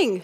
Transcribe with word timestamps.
morning. 0.00 0.22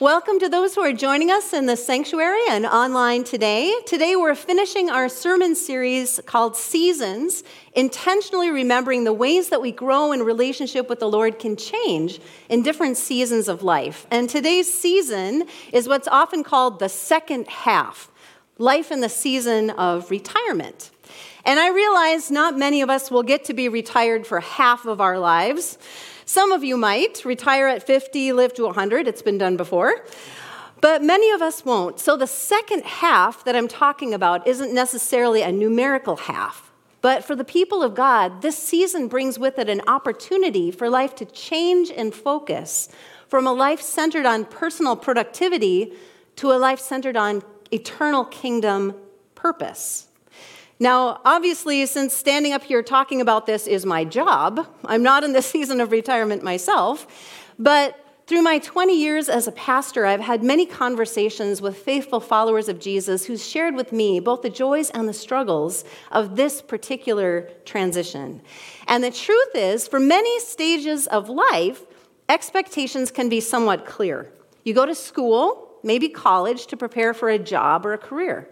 Welcome 0.00 0.40
to 0.40 0.48
those 0.48 0.74
who 0.74 0.80
are 0.80 0.92
joining 0.92 1.30
us 1.30 1.52
in 1.52 1.66
the 1.66 1.76
sanctuary 1.76 2.40
and 2.50 2.66
online 2.66 3.22
today. 3.22 3.72
Today 3.86 4.16
we're 4.16 4.34
finishing 4.34 4.90
our 4.90 5.08
sermon 5.08 5.54
series 5.54 6.18
called 6.26 6.56
Seasons, 6.56 7.44
intentionally 7.74 8.50
remembering 8.50 9.04
the 9.04 9.12
ways 9.12 9.50
that 9.50 9.60
we 9.60 9.70
grow 9.70 10.10
in 10.10 10.24
relationship 10.24 10.88
with 10.88 10.98
the 10.98 11.08
Lord 11.08 11.38
can 11.38 11.54
change 11.54 12.18
in 12.48 12.62
different 12.62 12.96
seasons 12.96 13.46
of 13.46 13.62
life. 13.62 14.04
And 14.10 14.28
today's 14.28 14.72
season 14.72 15.44
is 15.72 15.86
what's 15.86 16.08
often 16.08 16.42
called 16.42 16.80
the 16.80 16.88
second 16.88 17.46
half 17.46 18.10
life 18.58 18.90
in 18.90 19.00
the 19.00 19.08
season 19.08 19.70
of 19.70 20.10
retirement. 20.10 20.90
And 21.44 21.60
I 21.60 21.70
realize 21.70 22.32
not 22.32 22.58
many 22.58 22.82
of 22.82 22.90
us 22.90 23.12
will 23.12 23.22
get 23.22 23.44
to 23.44 23.54
be 23.54 23.68
retired 23.68 24.26
for 24.26 24.40
half 24.40 24.86
of 24.86 25.00
our 25.00 25.20
lives. 25.20 25.78
Some 26.28 26.52
of 26.52 26.62
you 26.62 26.76
might 26.76 27.24
retire 27.24 27.68
at 27.68 27.82
50, 27.82 28.34
live 28.34 28.52
to 28.52 28.64
100. 28.64 29.08
It's 29.08 29.22
been 29.22 29.38
done 29.38 29.56
before. 29.56 30.04
But 30.82 31.02
many 31.02 31.30
of 31.30 31.40
us 31.40 31.64
won't. 31.64 31.98
So 31.98 32.18
the 32.18 32.26
second 32.26 32.84
half 32.84 33.44
that 33.44 33.56
I'm 33.56 33.66
talking 33.66 34.12
about 34.12 34.46
isn't 34.46 34.74
necessarily 34.74 35.40
a 35.40 35.50
numerical 35.50 36.16
half. 36.16 36.70
But 37.00 37.24
for 37.24 37.34
the 37.34 37.44
people 37.44 37.82
of 37.82 37.94
God, 37.94 38.42
this 38.42 38.58
season 38.58 39.08
brings 39.08 39.38
with 39.38 39.58
it 39.58 39.70
an 39.70 39.80
opportunity 39.88 40.70
for 40.70 40.90
life 40.90 41.14
to 41.14 41.24
change 41.24 41.90
and 41.90 42.14
focus 42.14 42.90
from 43.26 43.46
a 43.46 43.52
life 43.54 43.80
centered 43.80 44.26
on 44.26 44.44
personal 44.44 44.96
productivity 44.96 45.94
to 46.36 46.52
a 46.52 46.58
life 46.58 46.78
centered 46.78 47.16
on 47.16 47.42
eternal 47.70 48.26
kingdom 48.26 48.94
purpose. 49.34 50.07
Now, 50.80 51.20
obviously, 51.24 51.84
since 51.86 52.14
standing 52.14 52.52
up 52.52 52.62
here 52.62 52.82
talking 52.82 53.20
about 53.20 53.46
this 53.46 53.66
is 53.66 53.84
my 53.84 54.04
job, 54.04 54.66
I'm 54.84 55.02
not 55.02 55.24
in 55.24 55.32
the 55.32 55.42
season 55.54 55.80
of 55.80 55.90
retirement 55.90 56.42
myself, 56.42 57.06
but 57.58 58.04
through 58.28 58.42
my 58.42 58.58
20 58.58 58.94
years 58.94 59.30
as 59.30 59.48
a 59.48 59.52
pastor, 59.52 60.04
I've 60.04 60.20
had 60.20 60.42
many 60.42 60.66
conversations 60.66 61.62
with 61.62 61.78
faithful 61.78 62.20
followers 62.20 62.68
of 62.68 62.78
Jesus 62.78 63.24
who's 63.24 63.44
shared 63.44 63.74
with 63.74 63.90
me 63.90 64.20
both 64.20 64.42
the 64.42 64.50
joys 64.50 64.90
and 64.90 65.08
the 65.08 65.14
struggles 65.14 65.82
of 66.12 66.36
this 66.36 66.60
particular 66.60 67.50
transition. 67.64 68.42
And 68.86 69.02
the 69.02 69.10
truth 69.10 69.54
is, 69.54 69.88
for 69.88 69.98
many 69.98 70.38
stages 70.40 71.06
of 71.06 71.30
life, 71.30 71.82
expectations 72.28 73.10
can 73.10 73.30
be 73.30 73.40
somewhat 73.40 73.86
clear. 73.86 74.30
You 74.62 74.74
go 74.74 74.84
to 74.84 74.94
school, 74.94 75.78
maybe 75.82 76.10
college, 76.10 76.66
to 76.66 76.76
prepare 76.76 77.14
for 77.14 77.30
a 77.30 77.38
job 77.38 77.86
or 77.86 77.94
a 77.94 77.98
career. 77.98 78.46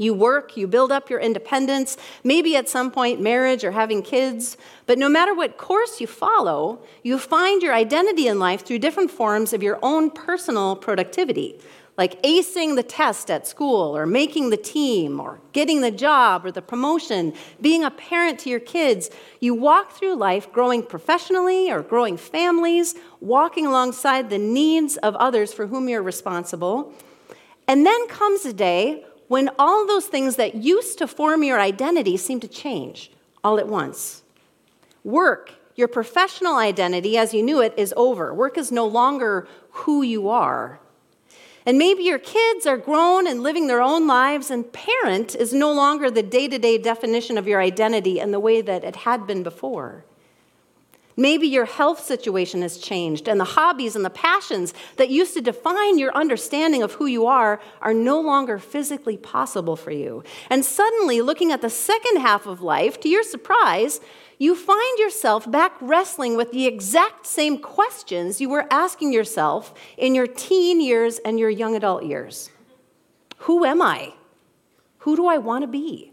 You 0.00 0.14
work, 0.14 0.56
you 0.56 0.66
build 0.66 0.90
up 0.90 1.10
your 1.10 1.20
independence, 1.20 1.98
maybe 2.24 2.56
at 2.56 2.70
some 2.70 2.90
point 2.90 3.20
marriage 3.20 3.64
or 3.64 3.72
having 3.72 4.00
kids. 4.00 4.56
But 4.86 4.96
no 4.96 5.10
matter 5.10 5.34
what 5.34 5.58
course 5.58 6.00
you 6.00 6.06
follow, 6.06 6.78
you 7.02 7.18
find 7.18 7.60
your 7.60 7.74
identity 7.74 8.26
in 8.26 8.38
life 8.38 8.64
through 8.64 8.78
different 8.78 9.10
forms 9.10 9.52
of 9.52 9.62
your 9.62 9.78
own 9.82 10.10
personal 10.10 10.74
productivity, 10.74 11.60
like 11.98 12.22
acing 12.22 12.76
the 12.76 12.82
test 12.82 13.30
at 13.30 13.46
school, 13.46 13.94
or 13.94 14.06
making 14.06 14.48
the 14.48 14.56
team, 14.56 15.20
or 15.20 15.38
getting 15.52 15.82
the 15.82 15.90
job 15.90 16.46
or 16.46 16.50
the 16.50 16.62
promotion, 16.62 17.34
being 17.60 17.84
a 17.84 17.90
parent 17.90 18.38
to 18.38 18.48
your 18.48 18.58
kids. 18.58 19.10
You 19.38 19.52
walk 19.52 19.92
through 19.92 20.14
life 20.14 20.50
growing 20.50 20.82
professionally 20.82 21.70
or 21.70 21.82
growing 21.82 22.16
families, 22.16 22.94
walking 23.20 23.66
alongside 23.66 24.30
the 24.30 24.38
needs 24.38 24.96
of 24.96 25.14
others 25.16 25.52
for 25.52 25.66
whom 25.66 25.90
you're 25.90 26.02
responsible. 26.02 26.94
And 27.68 27.84
then 27.84 28.08
comes 28.08 28.46
a 28.46 28.54
day 28.54 29.04
when 29.30 29.48
all 29.60 29.86
those 29.86 30.06
things 30.06 30.34
that 30.34 30.56
used 30.56 30.98
to 30.98 31.06
form 31.06 31.44
your 31.44 31.60
identity 31.60 32.16
seem 32.16 32.40
to 32.40 32.48
change 32.48 33.12
all 33.44 33.60
at 33.60 33.68
once. 33.68 34.24
Work, 35.04 35.52
your 35.76 35.86
professional 35.86 36.56
identity 36.56 37.16
as 37.16 37.32
you 37.32 37.40
knew 37.40 37.60
it, 37.60 37.72
is 37.76 37.94
over. 37.96 38.34
Work 38.34 38.58
is 38.58 38.72
no 38.72 38.84
longer 38.84 39.46
who 39.70 40.02
you 40.02 40.28
are. 40.28 40.80
And 41.64 41.78
maybe 41.78 42.02
your 42.02 42.18
kids 42.18 42.66
are 42.66 42.76
grown 42.76 43.28
and 43.28 43.40
living 43.40 43.68
their 43.68 43.80
own 43.80 44.08
lives, 44.08 44.50
and 44.50 44.72
parent 44.72 45.36
is 45.36 45.52
no 45.52 45.72
longer 45.72 46.10
the 46.10 46.24
day 46.24 46.48
to 46.48 46.58
day 46.58 46.76
definition 46.76 47.38
of 47.38 47.46
your 47.46 47.60
identity 47.60 48.18
in 48.18 48.32
the 48.32 48.40
way 48.40 48.60
that 48.60 48.82
it 48.82 48.96
had 48.96 49.28
been 49.28 49.44
before. 49.44 50.04
Maybe 51.16 51.46
your 51.46 51.64
health 51.64 52.04
situation 52.04 52.62
has 52.62 52.78
changed, 52.78 53.28
and 53.28 53.38
the 53.38 53.44
hobbies 53.44 53.96
and 53.96 54.04
the 54.04 54.10
passions 54.10 54.72
that 54.96 55.10
used 55.10 55.34
to 55.34 55.40
define 55.40 55.98
your 55.98 56.14
understanding 56.16 56.82
of 56.82 56.94
who 56.94 57.06
you 57.06 57.26
are 57.26 57.60
are 57.82 57.92
no 57.92 58.20
longer 58.20 58.58
physically 58.58 59.16
possible 59.16 59.76
for 59.76 59.90
you. 59.90 60.22
And 60.48 60.64
suddenly, 60.64 61.20
looking 61.20 61.52
at 61.52 61.62
the 61.62 61.70
second 61.70 62.20
half 62.20 62.46
of 62.46 62.62
life, 62.62 63.00
to 63.00 63.08
your 63.08 63.24
surprise, 63.24 64.00
you 64.38 64.54
find 64.54 64.98
yourself 64.98 65.50
back 65.50 65.72
wrestling 65.82 66.36
with 66.36 66.52
the 66.52 66.66
exact 66.66 67.26
same 67.26 67.58
questions 67.58 68.40
you 68.40 68.48
were 68.48 68.66
asking 68.70 69.12
yourself 69.12 69.74
in 69.98 70.14
your 70.14 70.26
teen 70.26 70.80
years 70.80 71.18
and 71.18 71.38
your 71.38 71.50
young 71.50 71.76
adult 71.76 72.04
years 72.04 72.50
Who 73.40 73.64
am 73.64 73.82
I? 73.82 74.14
Who 75.00 75.16
do 75.16 75.26
I 75.26 75.38
want 75.38 75.62
to 75.62 75.68
be? 75.68 76.12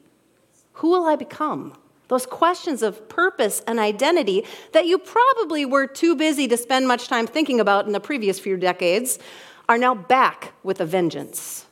Who 0.73 0.89
will 0.89 1.05
I 1.05 1.15
become? 1.15 1.73
Those 2.07 2.25
questions 2.25 2.81
of 2.81 3.09
purpose 3.09 3.61
and 3.67 3.79
identity 3.79 4.45
that 4.71 4.85
you 4.85 4.97
probably 4.97 5.65
were 5.65 5.87
too 5.87 6.15
busy 6.15 6.47
to 6.47 6.57
spend 6.57 6.87
much 6.87 7.07
time 7.07 7.27
thinking 7.27 7.59
about 7.59 7.85
in 7.85 7.91
the 7.91 7.99
previous 7.99 8.39
few 8.39 8.57
decades 8.57 9.19
are 9.67 9.77
now 9.77 9.93
back 9.93 10.53
with 10.63 10.79
a 10.79 10.85
vengeance. 10.85 11.65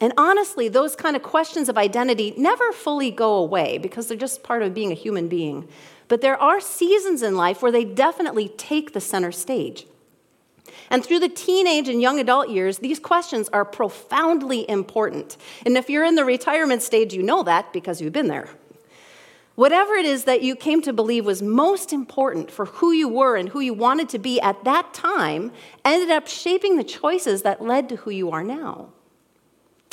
And 0.00 0.12
honestly, 0.16 0.68
those 0.68 0.96
kind 0.96 1.14
of 1.14 1.22
questions 1.22 1.68
of 1.68 1.78
identity 1.78 2.34
never 2.36 2.72
fully 2.72 3.10
go 3.10 3.36
away 3.36 3.78
because 3.78 4.08
they're 4.08 4.16
just 4.16 4.42
part 4.42 4.62
of 4.62 4.74
being 4.74 4.90
a 4.90 4.96
human 4.96 5.28
being. 5.28 5.68
But 6.08 6.20
there 6.20 6.36
are 6.36 6.60
seasons 6.60 7.22
in 7.22 7.36
life 7.36 7.62
where 7.62 7.72
they 7.72 7.84
definitely 7.84 8.48
take 8.48 8.92
the 8.92 9.00
center 9.00 9.32
stage. 9.32 9.86
And 10.90 11.04
through 11.04 11.20
the 11.20 11.28
teenage 11.28 11.88
and 11.88 12.02
young 12.02 12.18
adult 12.18 12.50
years, 12.50 12.78
these 12.78 12.98
questions 12.98 13.48
are 13.50 13.64
profoundly 13.64 14.68
important. 14.68 15.36
And 15.64 15.76
if 15.76 15.88
you're 15.88 16.04
in 16.04 16.16
the 16.16 16.24
retirement 16.24 16.82
stage, 16.82 17.14
you 17.14 17.22
know 17.22 17.42
that 17.44 17.72
because 17.72 18.00
you've 18.00 18.12
been 18.12 18.28
there. 18.28 18.48
Whatever 19.54 19.94
it 19.94 20.04
is 20.04 20.24
that 20.24 20.42
you 20.42 20.56
came 20.56 20.82
to 20.82 20.92
believe 20.92 21.24
was 21.24 21.40
most 21.40 21.92
important 21.92 22.50
for 22.50 22.64
who 22.66 22.90
you 22.90 23.08
were 23.08 23.36
and 23.36 23.48
who 23.50 23.60
you 23.60 23.72
wanted 23.72 24.08
to 24.10 24.18
be 24.18 24.40
at 24.40 24.64
that 24.64 24.92
time 24.92 25.52
ended 25.84 26.10
up 26.10 26.26
shaping 26.26 26.76
the 26.76 26.82
choices 26.82 27.42
that 27.42 27.62
led 27.62 27.88
to 27.90 27.96
who 27.96 28.10
you 28.10 28.30
are 28.32 28.42
now. 28.42 28.88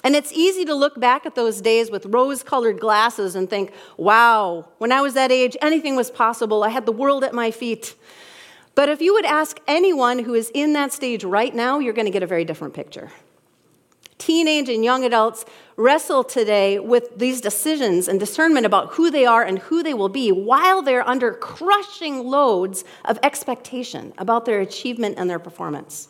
And 0.04 0.16
it's 0.16 0.34
easy 0.34 0.66
to 0.66 0.74
look 0.74 1.00
back 1.00 1.28
at 1.28 1.36
those 1.36 1.62
days 1.62 1.92
with 1.92 2.08
rose 2.08 2.42
colored 2.42 2.80
glasses 2.80 3.36
and 3.36 3.48
think, 3.48 3.72
wow, 3.98 4.68
when 4.80 4.92
I 4.92 5.02
was 5.02 5.14
that 5.14 5.32
age, 5.32 5.56
anything 5.62 5.96
was 5.96 6.10
possible. 6.10 6.64
I 6.64 6.70
had 6.70 6.88
the 6.88 6.92
world 6.92 7.24
at 7.24 7.36
my 7.36 7.52
feet. 7.52 7.94
But 8.74 8.90
if 8.90 9.00
you 9.00 9.14
would 9.14 9.26
ask 9.26 9.60
anyone 9.68 10.20
who 10.20 10.34
is 10.34 10.50
in 10.56 10.74
that 10.74 10.92
stage 10.92 11.24
right 11.24 11.54
now, 11.54 11.78
you're 11.78 11.94
going 11.94 12.08
to 12.08 12.12
get 12.12 12.24
a 12.24 12.28
very 12.28 12.46
different 12.46 12.74
picture 12.74 13.12
teenage 14.22 14.70
and 14.70 14.86
young 14.86 15.04
adults 15.04 15.44
wrestle 15.78 16.24
today 16.24 16.78
with 16.78 17.18
these 17.18 17.42
decisions 17.42 18.08
and 18.08 18.20
discernment 18.20 18.68
about 18.68 18.94
who 18.94 19.10
they 19.10 19.26
are 19.26 19.42
and 19.42 19.58
who 19.58 19.82
they 19.82 19.96
will 19.96 20.10
be 20.10 20.32
while 20.32 20.84
they're 20.84 21.08
under 21.08 21.34
crushing 21.34 22.24
loads 22.24 22.84
of 23.04 23.18
expectation 23.24 24.14
about 24.20 24.46
their 24.46 24.62
achievement 24.62 25.16
and 25.18 25.28
their 25.28 25.40
performance. 25.40 26.08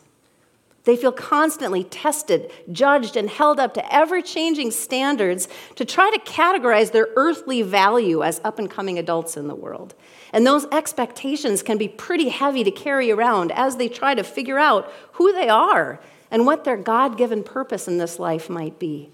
They 0.84 0.96
feel 0.96 1.12
constantly 1.12 1.84
tested, 1.84 2.50
judged, 2.70 3.16
and 3.16 3.30
held 3.30 3.58
up 3.58 3.72
to 3.74 3.94
ever 3.94 4.20
changing 4.20 4.72
standards 4.72 5.48
to 5.76 5.84
try 5.84 6.10
to 6.10 6.18
categorize 6.30 6.92
their 6.92 7.08
earthly 7.16 7.62
value 7.62 8.22
as 8.22 8.40
up 8.44 8.58
and 8.58 8.68
coming 8.68 8.98
adults 8.98 9.36
in 9.36 9.46
the 9.46 9.54
world. 9.54 9.94
And 10.32 10.46
those 10.46 10.66
expectations 10.72 11.62
can 11.62 11.78
be 11.78 11.88
pretty 11.88 12.28
heavy 12.28 12.64
to 12.64 12.70
carry 12.70 13.10
around 13.10 13.52
as 13.52 13.76
they 13.76 13.88
try 13.88 14.14
to 14.14 14.24
figure 14.24 14.58
out 14.58 14.92
who 15.12 15.32
they 15.32 15.48
are 15.48 16.00
and 16.32 16.46
what 16.46 16.64
their 16.64 16.78
God 16.78 17.16
given 17.16 17.44
purpose 17.44 17.86
in 17.86 17.98
this 17.98 18.18
life 18.18 18.50
might 18.50 18.80
be. 18.80 19.10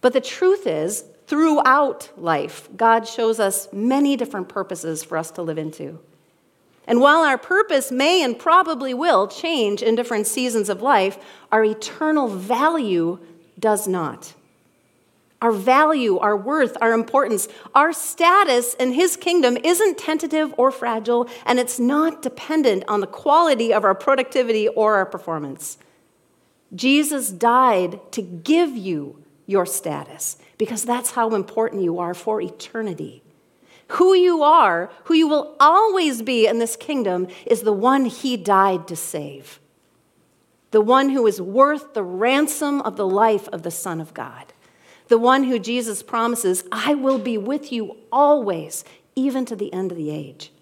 But 0.00 0.12
the 0.12 0.20
truth 0.20 0.66
is, 0.66 1.04
throughout 1.26 2.10
life, 2.16 2.68
God 2.76 3.08
shows 3.08 3.40
us 3.40 3.66
many 3.72 4.16
different 4.16 4.48
purposes 4.48 5.02
for 5.02 5.16
us 5.16 5.30
to 5.32 5.42
live 5.42 5.58
into. 5.58 5.98
And 6.86 7.00
while 7.00 7.22
our 7.22 7.38
purpose 7.38 7.90
may 7.90 8.22
and 8.22 8.38
probably 8.38 8.92
will 8.92 9.26
change 9.26 9.82
in 9.82 9.94
different 9.94 10.26
seasons 10.26 10.68
of 10.68 10.82
life, 10.82 11.18
our 11.50 11.64
eternal 11.64 12.28
value 12.28 13.18
does 13.58 13.88
not 13.88 14.34
our 15.42 15.52
value, 15.52 16.18
our 16.18 16.36
worth, 16.36 16.76
our 16.80 16.92
importance, 16.92 17.48
our 17.74 17.92
status 17.92 18.74
in 18.74 18.92
His 18.92 19.16
kingdom 19.16 19.56
isn't 19.64 19.96
tentative 19.96 20.54
or 20.58 20.70
fragile, 20.70 21.28
and 21.46 21.58
it's 21.58 21.78
not 21.78 22.22
dependent 22.22 22.84
on 22.88 23.00
the 23.00 23.06
quality 23.06 23.72
of 23.72 23.84
our 23.84 23.94
productivity 23.94 24.68
or 24.68 24.96
our 24.96 25.06
performance. 25.06 25.78
Jesus 26.74 27.30
died 27.30 28.00
to 28.12 28.22
give 28.22 28.76
you 28.76 29.24
your 29.46 29.66
status 29.66 30.36
because 30.58 30.84
that's 30.84 31.12
how 31.12 31.34
important 31.34 31.82
you 31.82 31.98
are 31.98 32.14
for 32.14 32.40
eternity. 32.40 33.22
Who 33.94 34.14
you 34.14 34.42
are, 34.42 34.90
who 35.04 35.14
you 35.14 35.26
will 35.26 35.56
always 35.58 36.22
be 36.22 36.46
in 36.46 36.58
this 36.58 36.76
kingdom, 36.76 37.26
is 37.46 37.62
the 37.62 37.72
one 37.72 38.04
He 38.04 38.36
died 38.36 38.86
to 38.88 38.94
save, 38.94 39.58
the 40.70 40.82
one 40.82 41.08
who 41.08 41.26
is 41.26 41.40
worth 41.40 41.94
the 41.94 42.04
ransom 42.04 42.82
of 42.82 42.96
the 42.96 43.06
life 43.06 43.48
of 43.48 43.62
the 43.62 43.70
Son 43.70 44.02
of 44.02 44.12
God 44.12 44.52
the 45.10 45.18
one 45.18 45.44
who 45.44 45.58
Jesus 45.58 46.02
promises, 46.02 46.64
I 46.72 46.94
will 46.94 47.18
be 47.18 47.36
with 47.36 47.70
you 47.70 47.96
always, 48.10 48.84
even 49.14 49.44
to 49.46 49.56
the 49.56 49.70
end 49.72 49.90
of 49.90 49.98
the 49.98 50.10
age. 50.10 50.52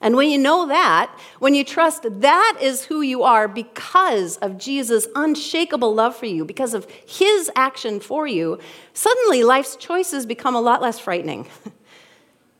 And 0.00 0.16
when 0.16 0.30
you 0.30 0.38
know 0.38 0.68
that, 0.68 1.14
when 1.40 1.54
you 1.54 1.64
trust 1.64 2.06
that 2.08 2.58
is 2.60 2.84
who 2.84 3.02
you 3.02 3.24
are 3.24 3.46
because 3.48 4.36
of 4.38 4.58
Jesus' 4.58 5.06
unshakable 5.14 5.94
love 5.94 6.16
for 6.16 6.26
you, 6.26 6.44
because 6.44 6.72
of 6.72 6.88
his 7.06 7.50
action 7.54 8.00
for 8.00 8.26
you, 8.26 8.58
suddenly 8.94 9.44
life's 9.44 9.76
choices 9.76 10.24
become 10.24 10.54
a 10.54 10.60
lot 10.60 10.80
less 10.80 10.98
frightening. 10.98 11.46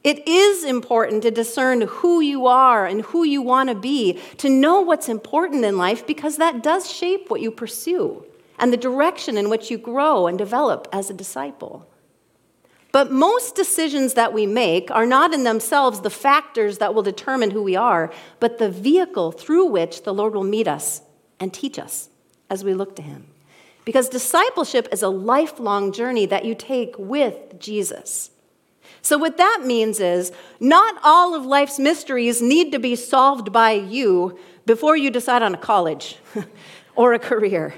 It 0.04 0.26
is 0.26 0.64
important 0.64 1.22
to 1.22 1.30
discern 1.30 1.82
who 1.82 2.20
you 2.20 2.48
are 2.48 2.86
and 2.86 3.02
who 3.02 3.22
you 3.22 3.40
want 3.40 3.68
to 3.68 3.76
be, 3.76 4.18
to 4.38 4.48
know 4.48 4.80
what's 4.80 5.08
important 5.08 5.64
in 5.64 5.76
life, 5.76 6.04
because 6.08 6.38
that 6.38 6.60
does 6.60 6.90
shape 6.90 7.30
what 7.30 7.40
you 7.40 7.52
pursue 7.52 8.24
and 8.62 8.72
the 8.72 8.76
direction 8.76 9.36
in 9.36 9.50
which 9.50 9.72
you 9.72 9.76
grow 9.76 10.28
and 10.28 10.38
develop 10.38 10.86
as 10.92 11.10
a 11.10 11.14
disciple. 11.14 11.84
But 12.92 13.10
most 13.10 13.56
decisions 13.56 14.14
that 14.14 14.32
we 14.32 14.46
make 14.46 14.88
are 14.92 15.04
not 15.04 15.34
in 15.34 15.42
themselves 15.42 16.00
the 16.00 16.10
factors 16.10 16.78
that 16.78 16.94
will 16.94 17.02
determine 17.02 17.50
who 17.50 17.62
we 17.62 17.74
are, 17.74 18.12
but 18.38 18.58
the 18.58 18.70
vehicle 18.70 19.32
through 19.32 19.66
which 19.66 20.04
the 20.04 20.14
Lord 20.14 20.34
will 20.34 20.44
meet 20.44 20.68
us 20.68 21.02
and 21.40 21.52
teach 21.52 21.76
us 21.76 22.08
as 22.48 22.62
we 22.62 22.72
look 22.72 22.94
to 22.96 23.02
Him. 23.02 23.26
Because 23.84 24.08
discipleship 24.08 24.86
is 24.92 25.02
a 25.02 25.08
lifelong 25.08 25.90
journey 25.90 26.26
that 26.26 26.44
you 26.44 26.54
take 26.54 26.94
with 26.96 27.58
Jesus. 27.58 28.30
So, 29.00 29.18
what 29.18 29.38
that 29.38 29.62
means 29.64 29.98
is 29.98 30.30
not 30.60 31.00
all 31.02 31.34
of 31.34 31.44
life's 31.44 31.80
mysteries 31.80 32.40
need 32.40 32.70
to 32.70 32.78
be 32.78 32.94
solved 32.94 33.52
by 33.52 33.72
you 33.72 34.38
before 34.66 34.96
you 34.96 35.10
decide 35.10 35.42
on 35.42 35.52
a 35.52 35.58
college 35.58 36.18
or 36.94 37.12
a 37.12 37.18
career 37.18 37.74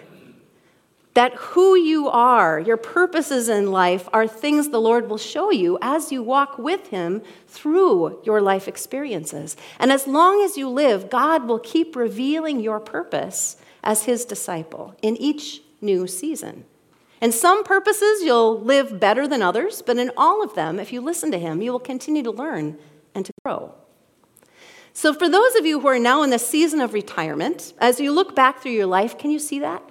that 1.14 1.34
who 1.34 1.76
you 1.76 2.08
are, 2.08 2.58
your 2.58 2.76
purposes 2.76 3.48
in 3.48 3.70
life, 3.70 4.08
are 4.12 4.26
things 4.26 4.68
the 4.68 4.80
Lord 4.80 5.08
will 5.08 5.18
show 5.18 5.52
you 5.52 5.78
as 5.80 6.10
you 6.10 6.22
walk 6.22 6.58
with 6.58 6.88
Him 6.88 7.22
through 7.46 8.20
your 8.24 8.40
life 8.42 8.66
experiences. 8.66 9.56
And 9.78 9.92
as 9.92 10.08
long 10.08 10.42
as 10.42 10.56
you 10.58 10.68
live, 10.68 11.08
God 11.10 11.46
will 11.46 11.60
keep 11.60 11.94
revealing 11.94 12.58
your 12.58 12.80
purpose 12.80 13.56
as 13.84 14.04
His 14.04 14.24
disciple 14.24 14.96
in 15.02 15.16
each 15.16 15.62
new 15.80 16.08
season. 16.08 16.64
In 17.20 17.30
some 17.30 17.62
purposes, 17.62 18.22
you'll 18.22 18.60
live 18.60 18.98
better 18.98 19.28
than 19.28 19.40
others, 19.40 19.82
but 19.82 19.96
in 19.98 20.10
all 20.16 20.42
of 20.42 20.54
them, 20.56 20.80
if 20.80 20.92
you 20.92 21.00
listen 21.00 21.30
to 21.30 21.38
Him, 21.38 21.62
you 21.62 21.70
will 21.70 21.78
continue 21.78 22.24
to 22.24 22.32
learn 22.32 22.76
and 23.14 23.24
to 23.24 23.32
grow. 23.44 23.72
So, 24.92 25.14
for 25.14 25.28
those 25.28 25.54
of 25.54 25.64
you 25.64 25.80
who 25.80 25.88
are 25.88 25.98
now 25.98 26.22
in 26.22 26.30
the 26.30 26.38
season 26.38 26.80
of 26.80 26.92
retirement, 26.92 27.72
as 27.78 28.00
you 28.00 28.12
look 28.12 28.34
back 28.34 28.60
through 28.60 28.72
your 28.72 28.86
life, 28.86 29.16
can 29.16 29.30
you 29.30 29.38
see 29.38 29.60
that? 29.60 29.82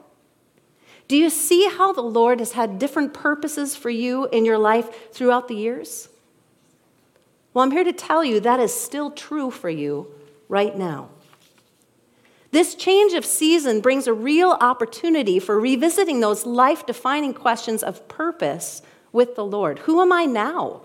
Do 1.08 1.18
you 1.18 1.30
see 1.30 1.70
how 1.70 1.92
the 1.92 2.02
Lord 2.02 2.40
has 2.40 2.54
had 2.54 2.80
different 2.80 3.14
purposes 3.14 3.76
for 3.76 3.90
you 3.90 4.28
in 4.28 4.46
your 4.46 4.58
life 4.58 5.14
throughout 5.14 5.48
the 5.48 5.56
years? 5.56 6.10
Well, 7.54 7.64
I'm 7.64 7.72
here 7.72 7.84
to 7.84 7.94
tell 7.94 8.24
you 8.24 8.40
that 8.40 8.60
is 8.60 8.74
still 8.74 9.12
true 9.12 9.52
for 9.52 9.70
you 9.70 10.08
right 10.50 10.76
now. 10.76 11.10
This 12.52 12.76
change 12.76 13.14
of 13.14 13.26
season 13.26 13.82
brings 13.82 14.06
a 14.06 14.14
real 14.14 14.52
opportunity 14.62 15.40
for 15.40 15.60
revisiting 15.60 16.20
those 16.20 16.46
life 16.46 16.86
defining 16.86 17.34
questions 17.34 17.82
of 17.82 18.08
purpose 18.08 18.82
with 19.12 19.36
the 19.36 19.46
Lord. 19.46 19.80
Who 19.80 20.02
am 20.02 20.12
I 20.12 20.26
now? 20.26 20.82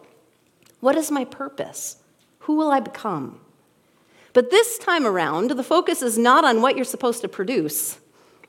What 0.81 0.97
is 0.97 1.11
my 1.11 1.25
purpose? 1.25 1.97
Who 2.41 2.57
will 2.57 2.71
I 2.71 2.81
become? 2.81 3.41
But 4.33 4.51
this 4.51 4.79
time 4.79 5.07
around, 5.07 5.51
the 5.51 5.63
focus 5.63 6.01
is 6.01 6.17
not 6.17 6.45
on 6.45 6.63
what 6.63 6.77
you're 6.77 6.85
supposed 6.85 7.21
to 7.23 7.29
produce 7.29 7.99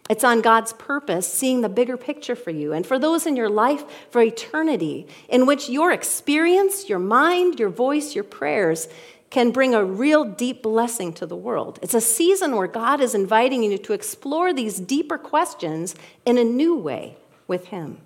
it's 0.10 0.24
on 0.24 0.42
God's 0.42 0.74
purpose, 0.74 1.32
seeing 1.32 1.62
the 1.62 1.70
bigger 1.70 1.96
picture 1.96 2.36
for 2.36 2.50
you, 2.50 2.74
and 2.74 2.86
for 2.86 2.98
those 2.98 3.28
in 3.28 3.36
your 3.36 3.50
life 3.50 3.84
for 4.10 4.22
eternity, 4.22 5.08
in 5.30 5.46
which 5.46 5.70
your 5.70 5.92
experience, 5.92 6.90
your 6.90 7.00
mind, 7.00 7.60
your 7.60 7.70
voice, 7.70 8.16
your 8.16 8.24
prayers 8.24 8.88
can 9.30 9.52
bring 9.52 9.76
a 9.76 9.86
real 9.86 10.26
deep 10.26 10.64
blessing 10.64 11.14
to 11.14 11.28
the 11.28 11.36
world. 11.36 11.78
It's 11.84 11.94
a 11.94 12.02
season 12.02 12.56
where 12.56 12.68
God 12.68 13.00
is 13.00 13.14
inviting 13.14 13.64
you 13.64 13.78
to 13.78 13.94
explore 13.94 14.52
these 14.52 14.80
deeper 14.80 15.20
questions 15.20 15.94
in 16.26 16.40
a 16.40 16.44
new 16.44 16.76
way 16.76 17.16
with 17.48 17.68
Him. 17.68 18.00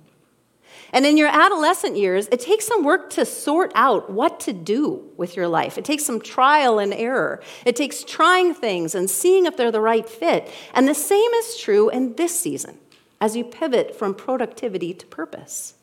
And 0.92 1.06
in 1.06 1.18
your 1.18 1.28
adolescent 1.28 1.98
years, 1.98 2.28
it 2.32 2.40
takes 2.40 2.68
some 2.68 2.84
work 2.84 3.10
to 3.12 3.26
sort 3.26 3.72
out 3.76 4.12
what 4.12 4.40
to 4.42 4.54
do 4.54 5.12
with 5.18 5.36
your 5.36 5.48
life. 5.48 5.78
It 5.78 5.86
takes 5.86 6.06
some 6.06 6.22
trial 6.22 6.80
and 6.80 6.94
error. 6.94 7.42
It 7.66 7.76
takes 7.76 8.04
trying 8.04 8.54
things 8.54 8.94
and 8.94 9.10
seeing 9.10 9.46
if 9.46 9.58
they're 9.58 9.72
the 9.72 9.82
right 9.82 10.08
fit. 10.08 10.50
And 10.74 10.88
the 10.88 10.94
same 10.94 11.32
is 11.32 11.58
true 11.58 11.90
in 11.90 12.16
this 12.16 12.40
season 12.40 12.78
as 13.20 13.36
you 13.36 13.44
pivot 13.44 13.96
from 13.96 14.14
productivity 14.14 14.94
to 14.94 15.06
purpose. 15.08 15.74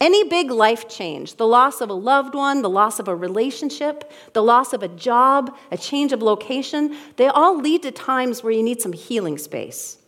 Any 0.00 0.28
big 0.28 0.50
life 0.50 0.88
change, 0.88 1.36
the 1.36 1.46
loss 1.46 1.80
of 1.80 1.88
a 1.88 1.94
loved 1.94 2.34
one, 2.34 2.62
the 2.62 2.68
loss 2.68 2.98
of 2.98 3.08
a 3.08 3.14
relationship, 3.16 4.12
the 4.32 4.42
loss 4.42 4.72
of 4.72 4.82
a 4.82 4.88
job, 4.88 5.56
a 5.70 5.78
change 5.78 6.12
of 6.12 6.20
location, 6.20 6.96
they 7.16 7.28
all 7.28 7.58
lead 7.58 7.82
to 7.84 7.90
times 7.90 8.42
where 8.42 8.52
you 8.52 8.62
need 8.62 8.82
some 8.82 8.92
healing 8.92 9.38
space 9.38 9.98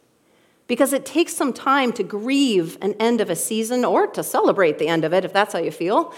because 0.67 0.93
it 0.93 1.07
takes 1.07 1.35
some 1.35 1.53
time 1.53 1.93
to 1.93 2.03
grieve 2.03 2.77
an 2.81 2.95
end 2.95 3.21
of 3.21 3.31
a 3.31 3.37
season 3.37 3.85
or 3.85 4.07
to 4.09 4.23
celebrate 4.23 4.79
the 4.79 4.89
end 4.89 5.05
of 5.05 5.13
it, 5.13 5.25
if 5.25 5.33
that's 5.33 5.53
how 5.53 5.59
you 5.59 5.71
feel, 5.71 6.13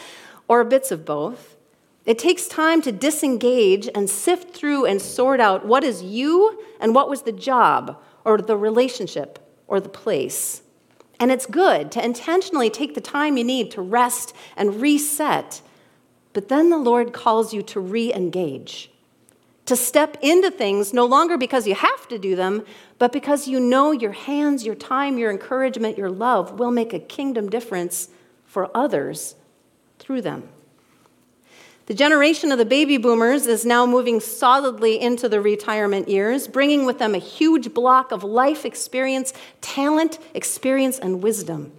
or 0.46 0.64
bits 0.64 0.90
of 0.90 1.04
both. 1.04 1.56
It 2.06 2.18
takes 2.18 2.48
time 2.48 2.80
to 2.82 2.92
disengage 2.92 3.88
and 3.94 4.08
sift 4.08 4.54
through 4.54 4.86
and 4.86 5.00
sort 5.00 5.40
out 5.40 5.66
what 5.66 5.84
is 5.84 6.02
you 6.02 6.62
and 6.80 6.94
what 6.94 7.10
was 7.10 7.22
the 7.22 7.32
job 7.32 8.00
or 8.24 8.38
the 8.38 8.56
relationship 8.56 9.38
or 9.66 9.78
the 9.80 9.90
place. 9.90 10.62
And 11.20 11.30
it's 11.30 11.44
good 11.44 11.92
to 11.92 12.04
intentionally 12.04 12.70
take 12.70 12.94
the 12.94 13.00
time 13.02 13.36
you 13.36 13.44
need 13.44 13.70
to 13.72 13.82
rest 13.82 14.34
and 14.56 14.80
reset. 14.80 15.60
But 16.32 16.48
then 16.48 16.70
the 16.70 16.78
Lord 16.78 17.12
calls 17.12 17.52
you 17.52 17.62
to 17.64 17.80
re 17.80 18.14
engage 18.14 18.90
to 19.68 19.76
step 19.76 20.16
into 20.22 20.50
things 20.50 20.94
no 20.94 21.04
longer 21.04 21.36
because 21.36 21.66
you 21.66 21.74
have 21.74 22.08
to 22.08 22.18
do 22.18 22.34
them, 22.34 22.64
but 22.98 23.12
because 23.12 23.46
you 23.46 23.60
know 23.60 23.92
your 23.92 24.12
hands, 24.12 24.64
your 24.64 24.74
time, 24.74 25.18
your 25.18 25.30
encouragement, 25.30 25.96
your 25.96 26.10
love 26.10 26.58
will 26.58 26.70
make 26.70 26.92
a 26.92 26.98
kingdom 26.98 27.48
difference 27.48 28.08
for 28.44 28.70
others 28.74 29.36
through 29.98 30.22
them. 30.22 30.48
The 31.86 31.94
generation 31.94 32.52
of 32.52 32.58
the 32.58 32.66
baby 32.66 32.98
boomers 32.98 33.46
is 33.46 33.64
now 33.64 33.86
moving 33.86 34.20
solidly 34.20 35.00
into 35.00 35.26
the 35.26 35.40
retirement 35.40 36.08
years, 36.08 36.46
bringing 36.46 36.84
with 36.84 36.98
them 36.98 37.14
a 37.14 37.18
huge 37.18 37.72
block 37.72 38.12
of 38.12 38.22
life 38.22 38.66
experience, 38.66 39.32
talent, 39.62 40.18
experience, 40.34 40.98
and 40.98 41.22
wisdom. 41.22 41.72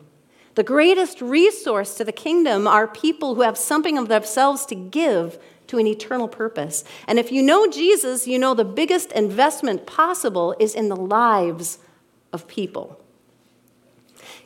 The 0.56 0.63
greatest 0.63 1.21
resource 1.21 1.95
to 1.95 2.04
the 2.04 2.12
kingdom 2.12 2.68
are 2.68 2.88
people 2.88 3.36
who 3.36 3.42
have 3.42 3.57
something 3.57 4.00
of 4.00 4.07
themselves 4.07 4.66
to 4.68 4.75
give 4.75 5.38
to 5.69 5.77
an 5.77 5.88
eternal 5.88 6.27
purpose. 6.27 6.83
And 7.07 7.18
if 7.18 7.31
you 7.31 7.42
know 7.42 7.69
Jesus, 7.69 8.27
you 8.27 8.38
know 8.38 8.54
the 8.54 8.66
biggest 8.66 9.12
investment 9.13 9.86
possible 9.86 10.56
is 10.59 10.76
in 10.76 10.90
the 10.90 10.95
lives 10.95 11.80
of 12.33 12.47
people. 12.47 12.99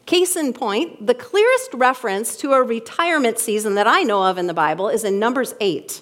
Case 0.05 0.35
in 0.35 0.53
point, 0.53 1.07
the 1.07 1.13
clearest 1.13 1.73
reference 1.73 2.35
to 2.37 2.51
a 2.51 2.61
retirement 2.61 3.39
season 3.39 3.75
that 3.75 3.87
I 3.87 4.03
know 4.03 4.23
of 4.23 4.37
in 4.37 4.47
the 4.47 4.53
Bible 4.53 4.89
is 4.89 5.05
in 5.05 5.17
Numbers 5.17 5.55
8, 5.61 6.01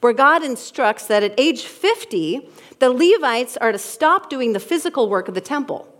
where 0.00 0.12
God 0.12 0.42
instructs 0.42 1.06
that 1.06 1.22
at 1.22 1.38
age 1.38 1.62
50, 1.62 2.48
the 2.80 2.90
Levites 2.90 3.56
are 3.56 3.70
to 3.70 3.78
stop 3.78 4.28
doing 4.28 4.52
the 4.52 4.60
physical 4.60 5.08
work 5.08 5.28
of 5.28 5.34
the 5.34 5.40
temple. 5.40 5.92